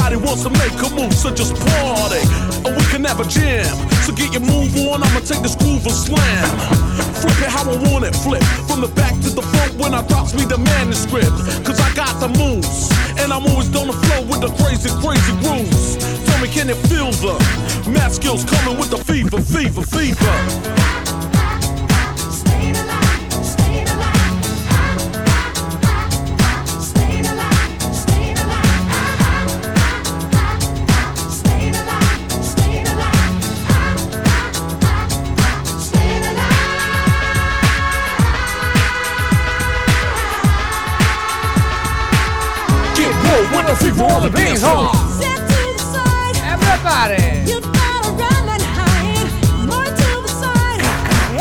[0.04, 2.20] Everybody wants to make a move, so just party.
[2.68, 3.64] And we can have a jam.
[4.04, 6.44] So get your move on, I'ma take this groove and slam.
[7.24, 8.42] Flip it how I want it, flip.
[8.68, 11.32] From the back to the front when I drops me the manuscript.
[11.64, 12.92] Cause I got the moves.
[13.16, 15.96] And I'm always on the flow with the crazy, crazy grooves.
[16.28, 17.40] Tell me, can it feel the
[17.88, 20.83] math skills coming with the fever, fever, fever?
[44.64, 44.94] To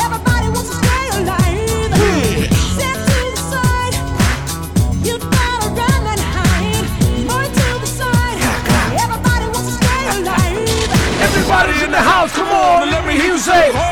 [0.04, 1.92] Everybody wants to stay alive.
[1.94, 2.44] Hmm.
[11.24, 13.83] Everybody in the house, come on and let me hear you say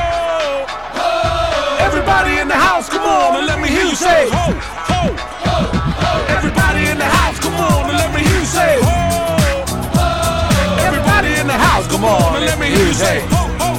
[13.01, 13.71] ho, ho.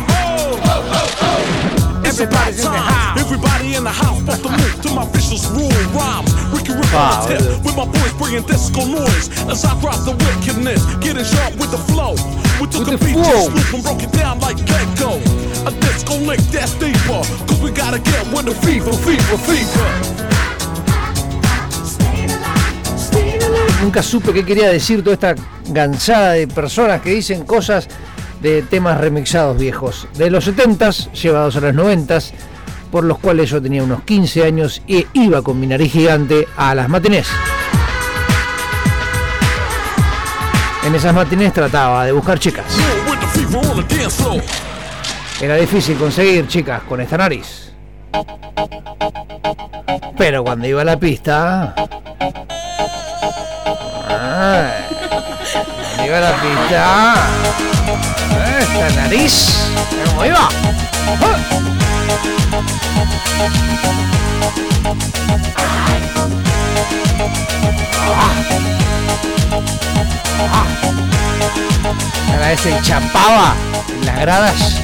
[2.05, 3.21] Everybody's in the house.
[3.21, 6.31] Everybody in the house, about to move to my vicious rule rhymes.
[6.53, 9.97] Ricky Rick on Wow, the tip, with my boys bringing disco noise as I drop
[10.05, 12.15] the wickedness, getting sharp with the flow.
[12.61, 15.19] We took With a the beat, just swoop and broke it down like Gecko.
[15.67, 19.89] A disco lick that's deeper, cause we gotta get with the fever, fever, fever.
[23.81, 25.35] Nunca supe qué quería decir toda esta
[25.67, 27.89] gansada de personas que dicen cosas
[28.43, 30.09] de temas remixados viejos.
[30.17, 32.33] De los 70s, llevados a los 90s,
[32.91, 36.75] por los cuales yo tenía unos 15 años e iba con mi nariz gigante a
[36.75, 37.29] las matinés.
[40.85, 42.67] En esas matinés trataba de buscar chicas.
[45.41, 47.73] Era difícil conseguir chicas con esta nariz.
[50.19, 51.75] Pero cuando iba a la pista.
[54.09, 54.82] Ay,
[56.03, 57.15] cuando iba a la pista.
[58.59, 59.69] Esta nariz.
[60.07, 60.49] ¿Cómo iba?
[72.29, 73.55] A la vez se chapaba
[73.89, 74.83] en las gradas.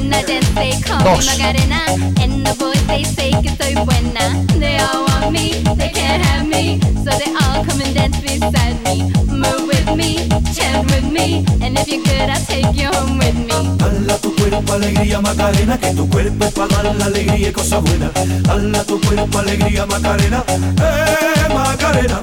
[0.00, 1.26] When I dance, they call me Dos.
[1.26, 1.84] Macarena.
[2.22, 4.44] And the boys, they say que soy buena.
[4.58, 6.80] They all want me, they can't have me.
[7.04, 9.12] So they all come and dance beside me.
[9.28, 11.44] Move with me, chant with me.
[11.60, 13.52] And if you're good, I'll take you home with me.
[13.78, 17.82] Hala tu cuerpo alegría Macarena, que tu cuerpo es para dar la alegría y cosas
[17.82, 18.10] buenas.
[18.48, 22.20] Hala tu cuerpo alegría Macarena, eh Macarena.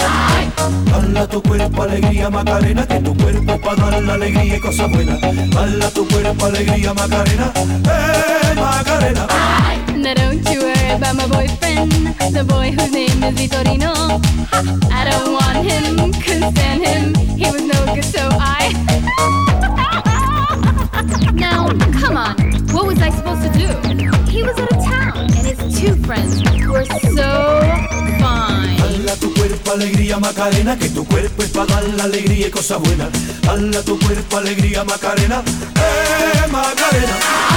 [0.94, 4.90] Hala tu cuerpo alegría Macarena, que tu cuerpo es para dar la alegría y cosas
[4.92, 5.22] buenas.
[5.24, 7.52] Hala tu cuerpo alegría Macarena,
[7.88, 9.28] eh Macarena.
[10.16, 11.92] Don't you worry about my boyfriend,
[12.32, 13.94] the boy whose name is Vitorino.
[14.92, 15.98] I don't want him,
[17.38, 18.72] he was no good, so I.
[21.34, 21.68] now,
[22.00, 22.36] come on,
[22.74, 23.68] what was I supposed to do?
[24.32, 27.62] He was out of town, and his two friends were so
[28.20, 28.78] fine.
[29.20, 30.20] Tu cuerpo alegría
[30.80, 33.10] que tu cuerpo es para dar la alegría y cosas buenas.
[33.48, 35.44] Hala tu cuerpo alegría Macarena,
[35.76, 37.57] eh Macarena.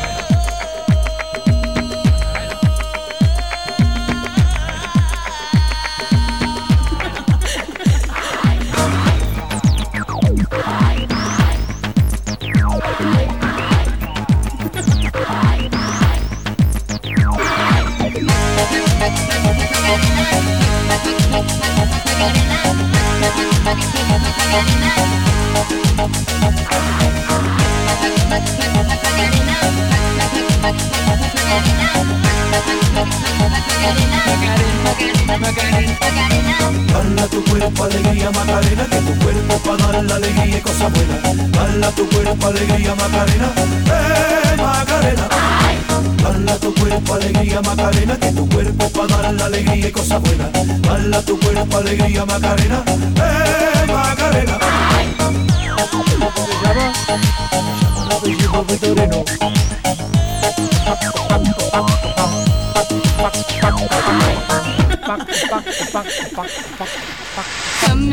[41.71, 43.53] Hala tu cuerpo alegría Macarena,
[43.87, 45.27] eh Macarena.
[46.25, 50.49] Hala tu cuerpo alegría Macarena, que tu cuerpo para dar la alegría y cosas buenas.
[50.89, 54.57] Hala tu cuerpo alegría Macarena, eh Macarena.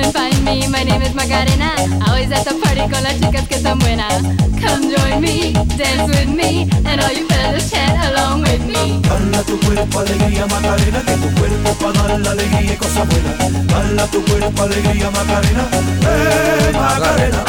[0.01, 1.70] And find me, my name is Macarena.
[2.07, 4.23] Always at the party con las chicas que están buenas.
[4.61, 9.01] Come join me, dance with me, and all you fellas chant along with me.
[9.09, 13.09] Hala tu cuerpo alegría Macarena, que tu cuerpo es para dar la alegría y cosas
[13.09, 13.75] buenas.
[13.75, 15.65] Hala tu cuerpo alegría Macarena,
[16.03, 17.45] eh Macarena.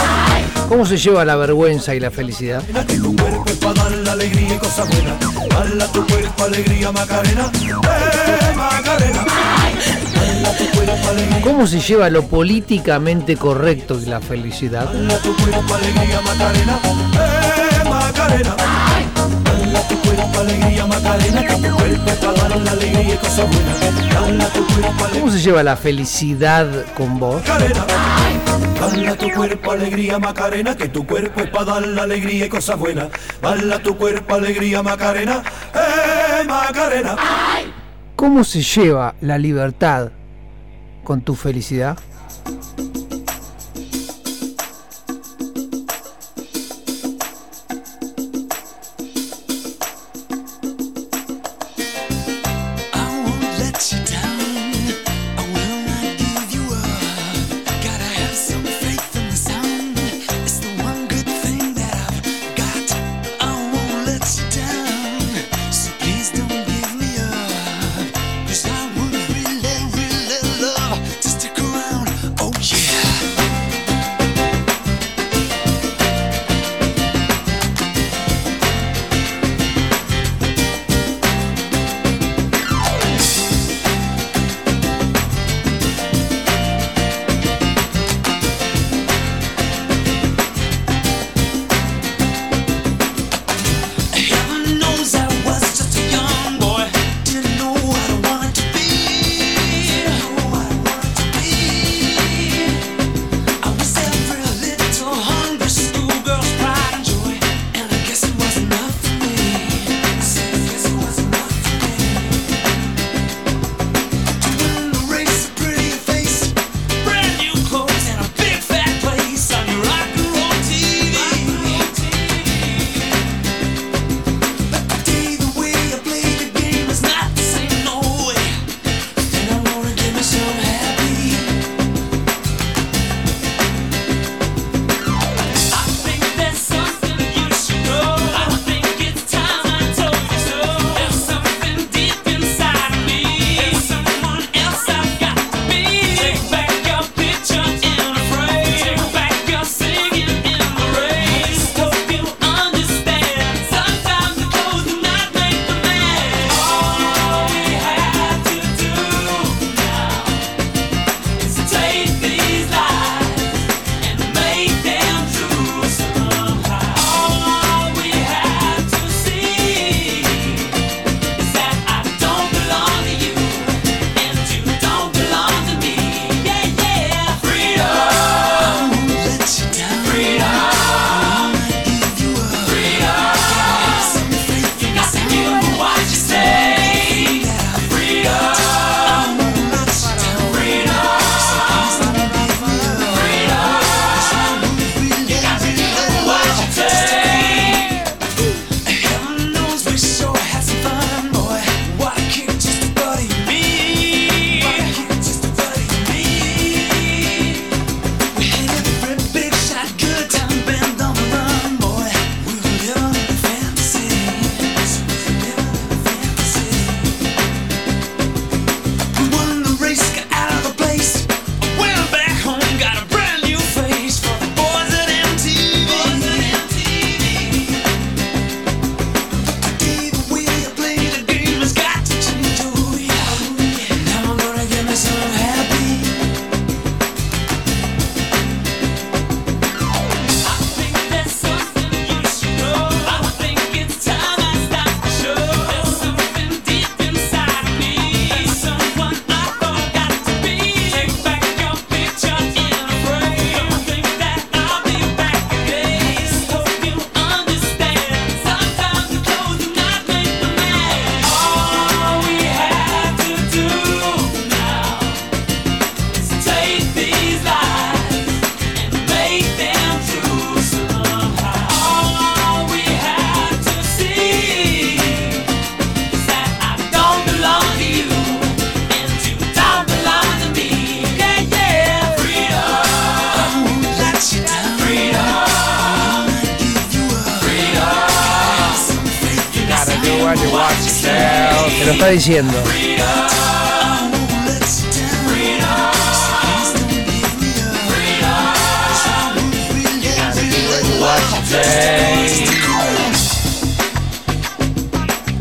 [0.68, 2.64] ¿Cómo se lleva la vergüenza y la felicidad?
[2.64, 5.16] Que tu cuerpo es para dar la alegría y cosas buenas.
[5.56, 9.49] Hala tu cuerpo alegría Macarena, eh Macarena.
[11.44, 14.90] ¿Cómo se lleva lo políticamente correcto y la felicidad?
[25.14, 27.42] ¿Cómo se lleva la felicidad con vos?
[27.48, 27.86] Macarena.
[28.80, 32.78] Bala tu cuerpo alegría Macarena, que tu cuerpo es para dar la alegría y cosas
[32.78, 33.10] buenas.
[33.42, 37.16] Bala tu cuerpo alegría Macarena, eh Macarena.
[38.16, 40.12] ¿Cómo se lleva la libertad
[41.10, 41.98] con tu felicidad?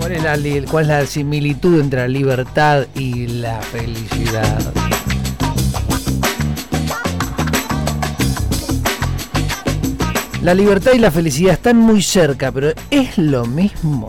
[0.08, 4.72] ¿Cuál es, la, li- ¿Cuál es la similitud entre la libertad y la felicidad?
[10.42, 14.08] La libertad y la felicidad están muy cerca, pero es lo mismo.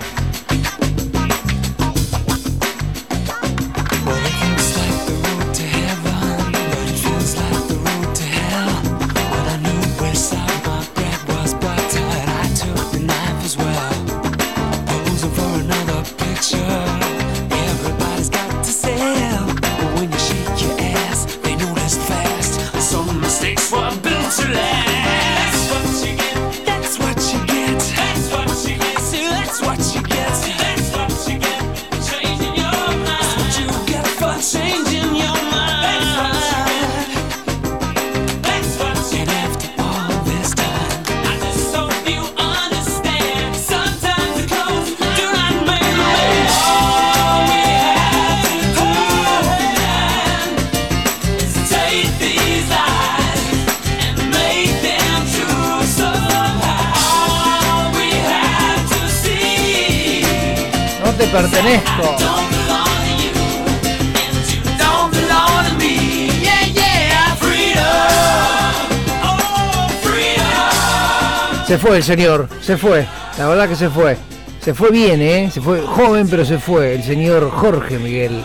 [71.80, 73.08] Fue el señor, se fue.
[73.38, 74.18] La verdad que se fue.
[74.62, 75.50] Se fue bien, ¿eh?
[75.52, 76.94] Se fue joven, pero se fue.
[76.96, 78.44] El señor Jorge Miguel.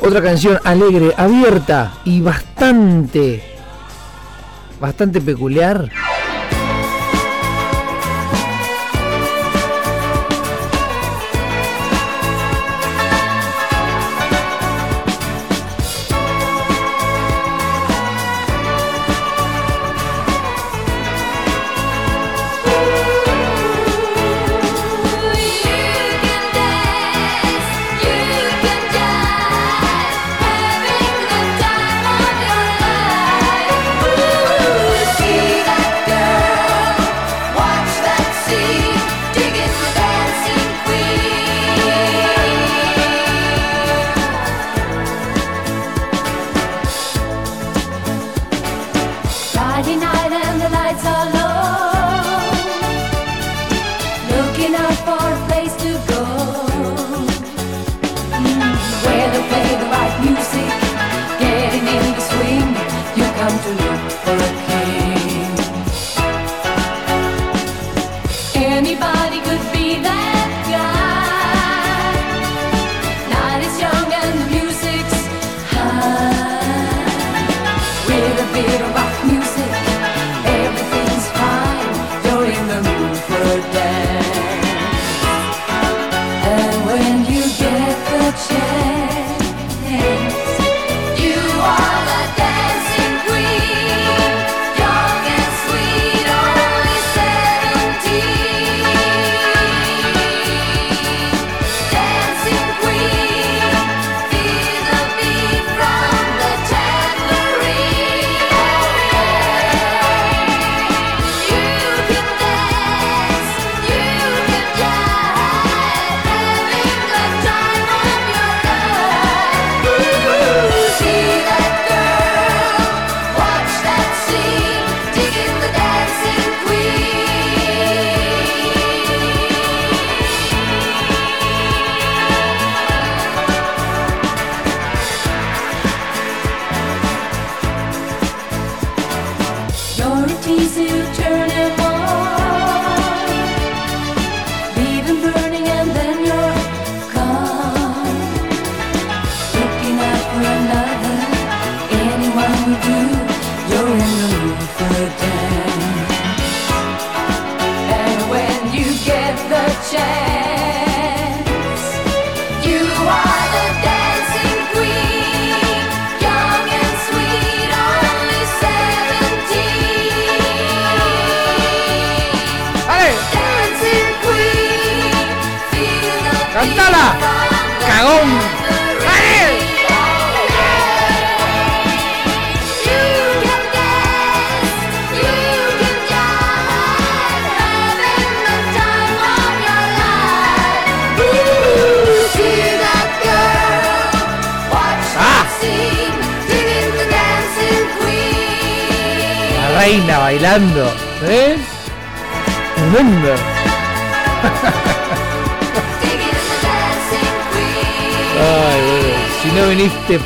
[0.00, 3.42] Otra canción alegre, abierta y bastante,
[4.80, 5.90] bastante peculiar.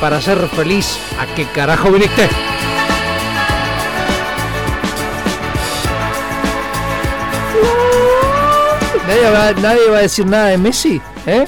[0.03, 2.27] para ser feliz, ¿a qué carajo viniste?
[9.07, 11.45] Nadie va, nadie va a decir nada de Messi, ¿eh?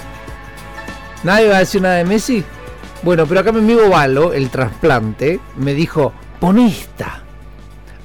[1.24, 2.46] Nadie va a decir nada de Messi.
[3.04, 7.24] Bueno, pero acá mi amigo Valo, el trasplante, me dijo, ponista.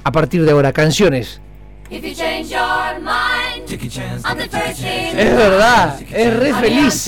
[0.03, 1.39] A partir de ahora, canciones.
[5.17, 7.07] Es verdad, es re feliz.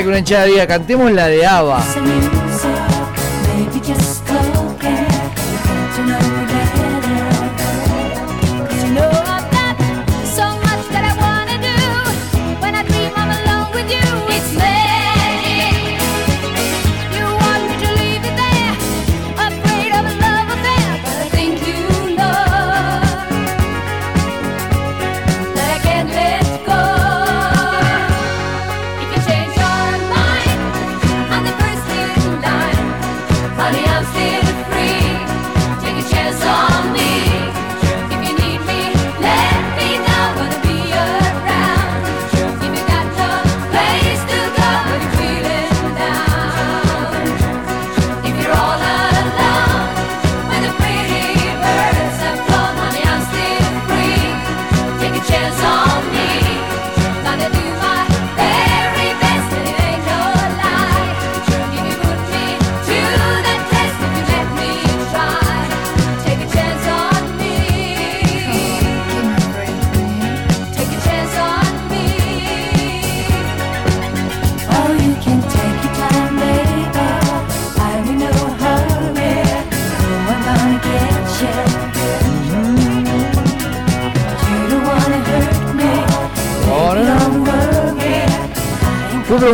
[0.00, 0.66] Que una hinchada de.
[0.66, 1.84] Cantemos la de Ava.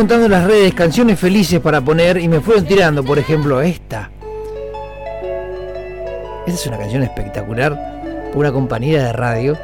[0.07, 4.09] preguntando en las redes canciones felices para poner y me fueron tirando, por ejemplo, esta.
[6.45, 9.57] Esta es una canción espectacular por una compañera de radio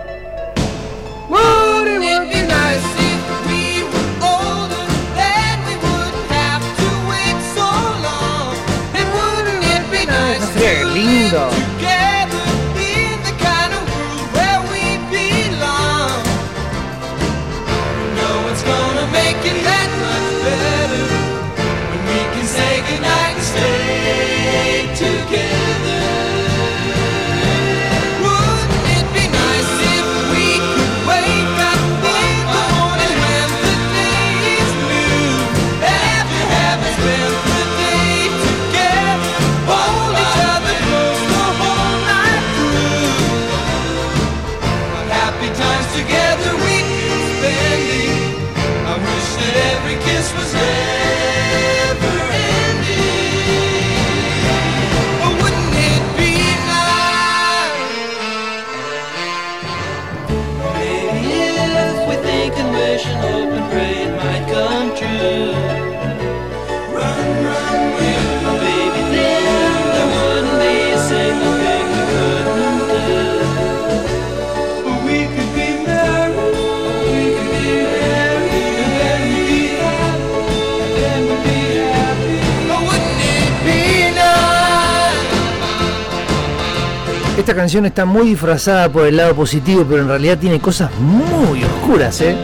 [87.82, 92.36] está muy disfrazada por el lado positivo, pero en realidad tiene cosas muy oscuras, ¿eh?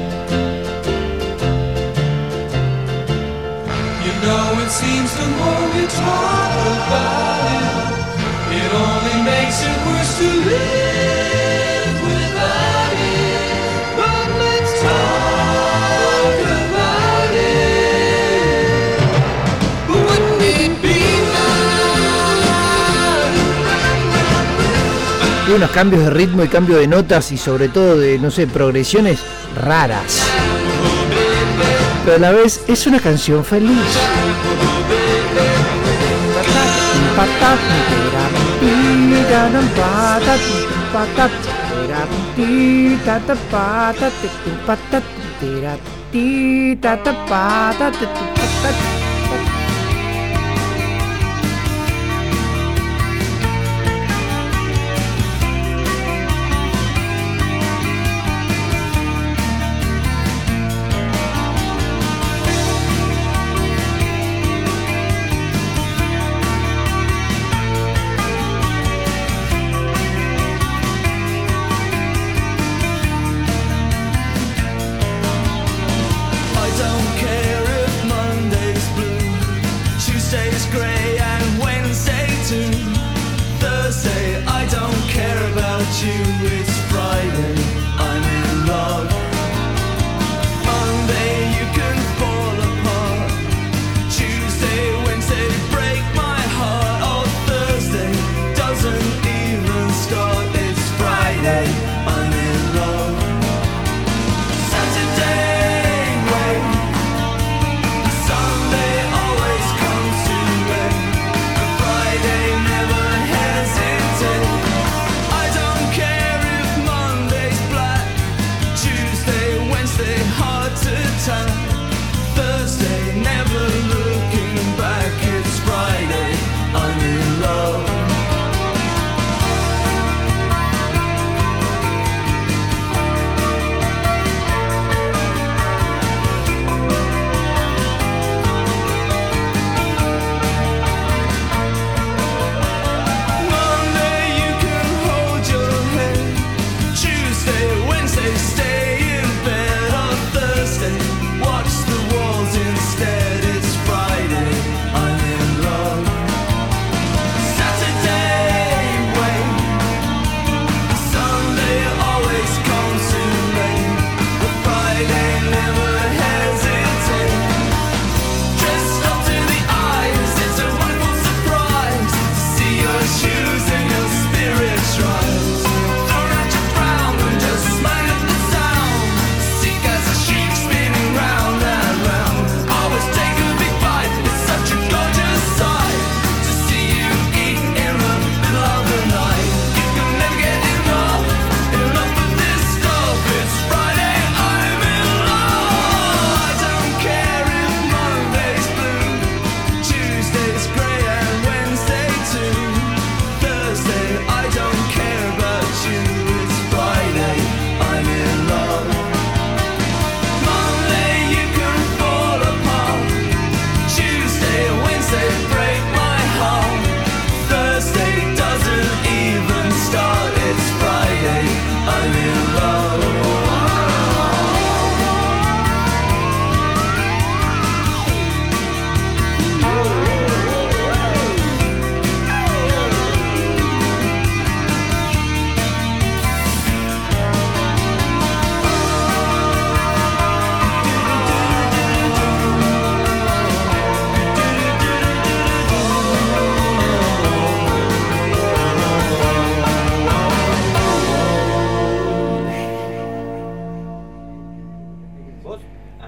[25.54, 29.20] unos cambios de ritmo y cambio de notas y sobre todo de, no sé, progresiones
[29.56, 30.22] raras.
[32.06, 33.78] Pero a la vez es una canción feliz.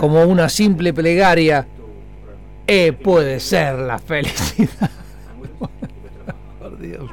[0.01, 1.67] como una simple plegaria,
[2.65, 4.89] eh, puede ser la felicidad.
[6.59, 7.07] Por Dios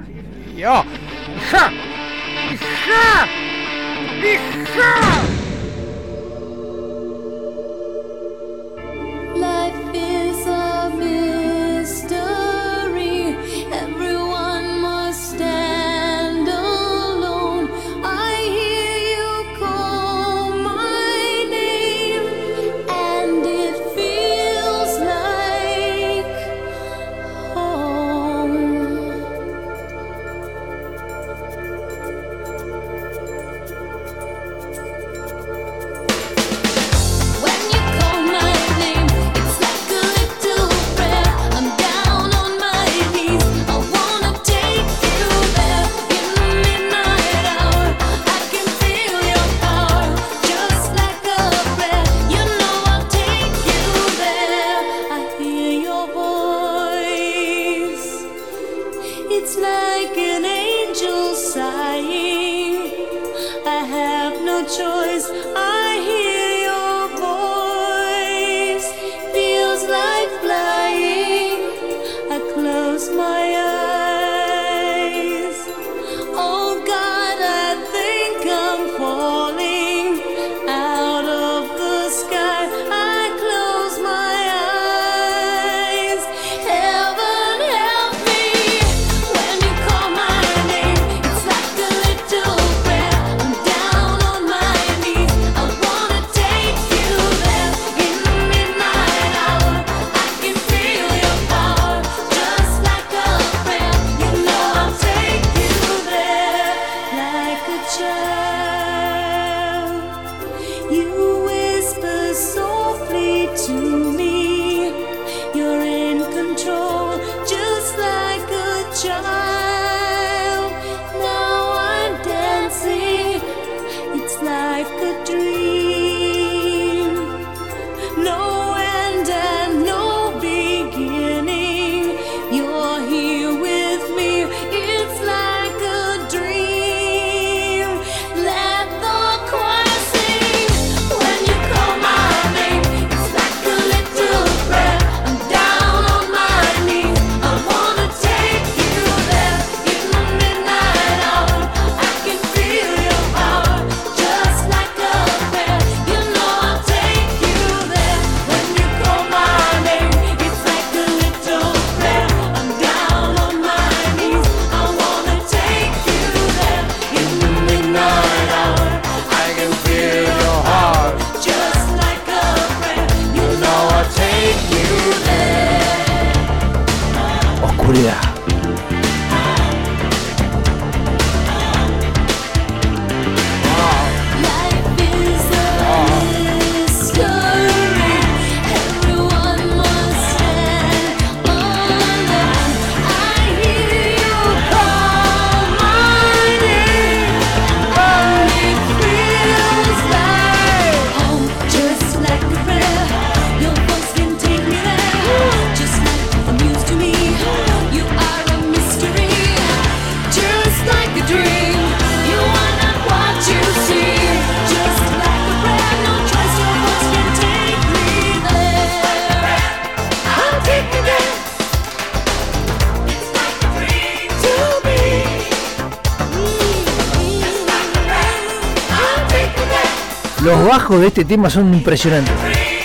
[230.96, 232.77] de este tema son impresionantes.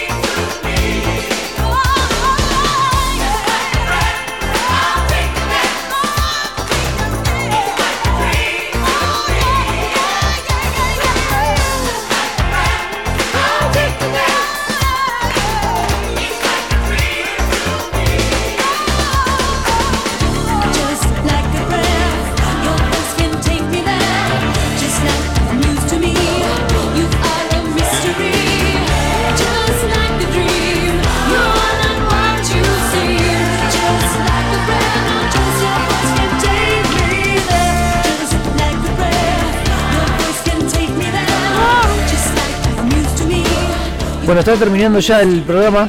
[44.44, 45.88] Está terminando ya el programa.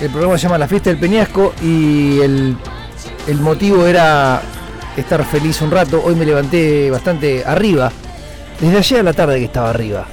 [0.00, 2.56] El programa se llama La Fiesta del Peñasco y el,
[3.40, 4.40] motivo era
[4.96, 6.02] estar feliz un rato.
[6.02, 7.92] Hoy me levanté bastante arriba.
[8.58, 10.06] Desde ayer a la tarde que estaba arriba.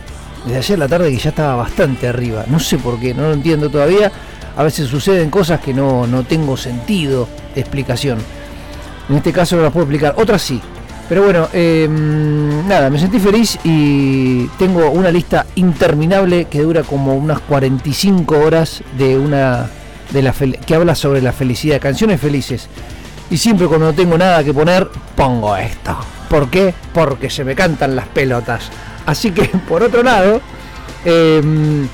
[0.44, 2.44] Desde ayer a la tarde que ya estaba bastante arriba.
[2.48, 4.12] No sé por qué, no lo entiendo todavía.
[4.58, 8.18] A veces suceden cosas que no, no tengo sentido de explicación.
[9.08, 10.62] En este caso no las puedo explicar, otras sí.
[11.08, 17.14] Pero bueno, eh, nada, me sentí feliz y tengo una lista interminable que dura como
[17.14, 19.70] unas 45 horas de una
[20.12, 22.68] de la que habla sobre la felicidad, canciones felices.
[23.30, 25.96] Y siempre cuando no tengo nada que poner, pongo esto.
[26.30, 26.74] ¿Por qué?
[26.94, 28.72] Porque se me cantan las pelotas.
[29.06, 30.42] Así que, por otro lado,
[31.06, 31.88] eh,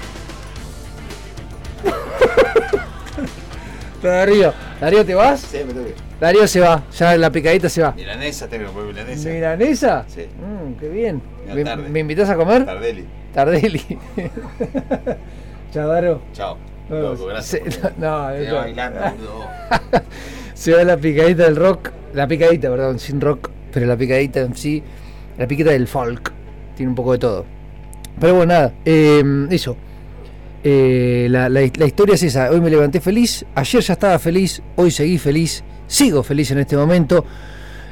[4.02, 5.42] Darío, Darío, ¿te vas?
[5.42, 6.11] Sí, me tengo que ir.
[6.22, 7.91] Darío se va, ya la picadita se va.
[7.93, 9.30] Milanesa, tengo que comer milanesa.
[9.30, 10.06] ¿Milanesa?
[10.07, 10.22] Sí.
[10.39, 11.22] Mm, qué bien.
[11.53, 12.64] ¿Me, me invitas a comer?
[12.64, 13.06] Tardelli.
[13.34, 13.81] Tardelli.
[15.73, 16.22] Chao, Daro.
[16.34, 16.57] Chao.
[16.89, 17.73] No, Loco, gracias.
[17.76, 18.56] se- no, no.
[18.56, 18.99] bailando.
[20.53, 21.89] Se va la picadita del rock.
[22.14, 23.49] La picadita, perdón, sin rock.
[23.73, 24.84] Pero la picadita en sí.
[25.38, 26.31] La picadita del folk.
[26.76, 27.45] Tiene un poco de todo.
[28.19, 28.73] Pero bueno, nada.
[28.85, 29.76] eh, eso.
[30.64, 32.52] Eh, la, la- la historia es esa.
[32.52, 33.43] Hoy me levanté feliz.
[33.56, 34.61] Ayer ya estaba feliz.
[34.76, 35.64] Hoy seguí feliz.
[35.92, 37.26] Sigo feliz en este momento.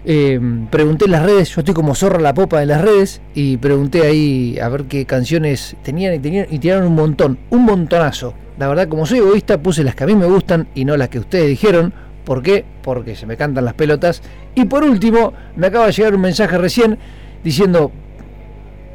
[0.06, 0.40] Eh,
[0.72, 1.54] pregunté en las redes.
[1.54, 3.20] Yo estoy como zorra la popa en las redes.
[3.36, 6.14] Y pregunté ahí a ver qué canciones tenían.
[6.14, 7.38] Y, tenían, y tiraron un montón.
[7.50, 8.34] Un montonazo.
[8.58, 11.10] La verdad, como soy egoísta, puse las que a mí me gustan y no las
[11.10, 11.94] que ustedes dijeron.
[12.24, 12.64] ¿Por qué?
[12.84, 14.22] Porque se me cantan las pelotas.
[14.56, 16.98] Y por último, me acaba de llegar un mensaje recién
[17.44, 17.92] diciendo,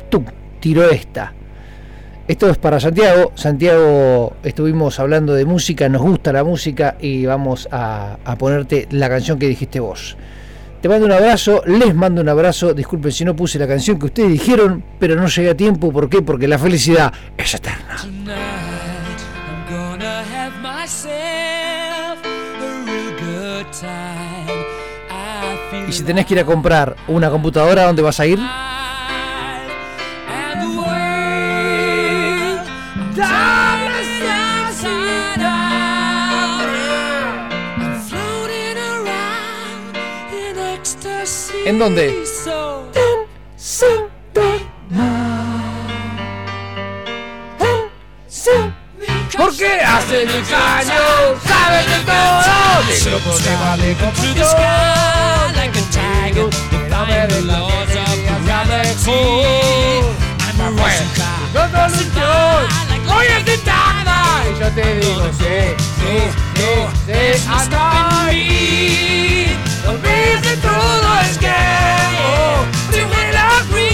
[0.09, 0.25] tú,
[0.61, 1.35] tiro esta.
[2.27, 3.33] Esto es para Santiago.
[3.35, 9.11] Santiago, estuvimos hablando de música, nos gusta la música y vamos a, a ponerte la
[9.11, 10.17] canción que dijiste vos.
[10.81, 12.73] Te mando un abrazo, les mando un abrazo.
[12.73, 15.93] Disculpen si no puse la canción que ustedes dijeron, pero no llegué a tiempo.
[15.93, 16.23] ¿Por qué?
[16.23, 17.97] Porque la felicidad es eterna.
[25.87, 28.39] Y si tenés que ir a comprar una computadora, ¿dónde vas a ir?
[41.65, 42.25] ¿En dónde?
[42.27, 44.11] So
[49.37, 52.45] Porque hace mil años sabes de todo.
[52.87, 53.97] Negro problema de
[55.57, 59.11] like a tiger, defying the laws of gravity.
[60.41, 61.41] I'm a racing car.
[61.55, 62.31] No te luchó,
[63.15, 64.11] hoy es de tarde.
[64.51, 65.57] Y yo te digo, sí,
[65.99, 66.13] sí,
[66.57, 67.15] sí.
[69.87, 73.94] Olvides de todo es que oh, Dime la breeze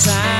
[0.00, 0.39] time.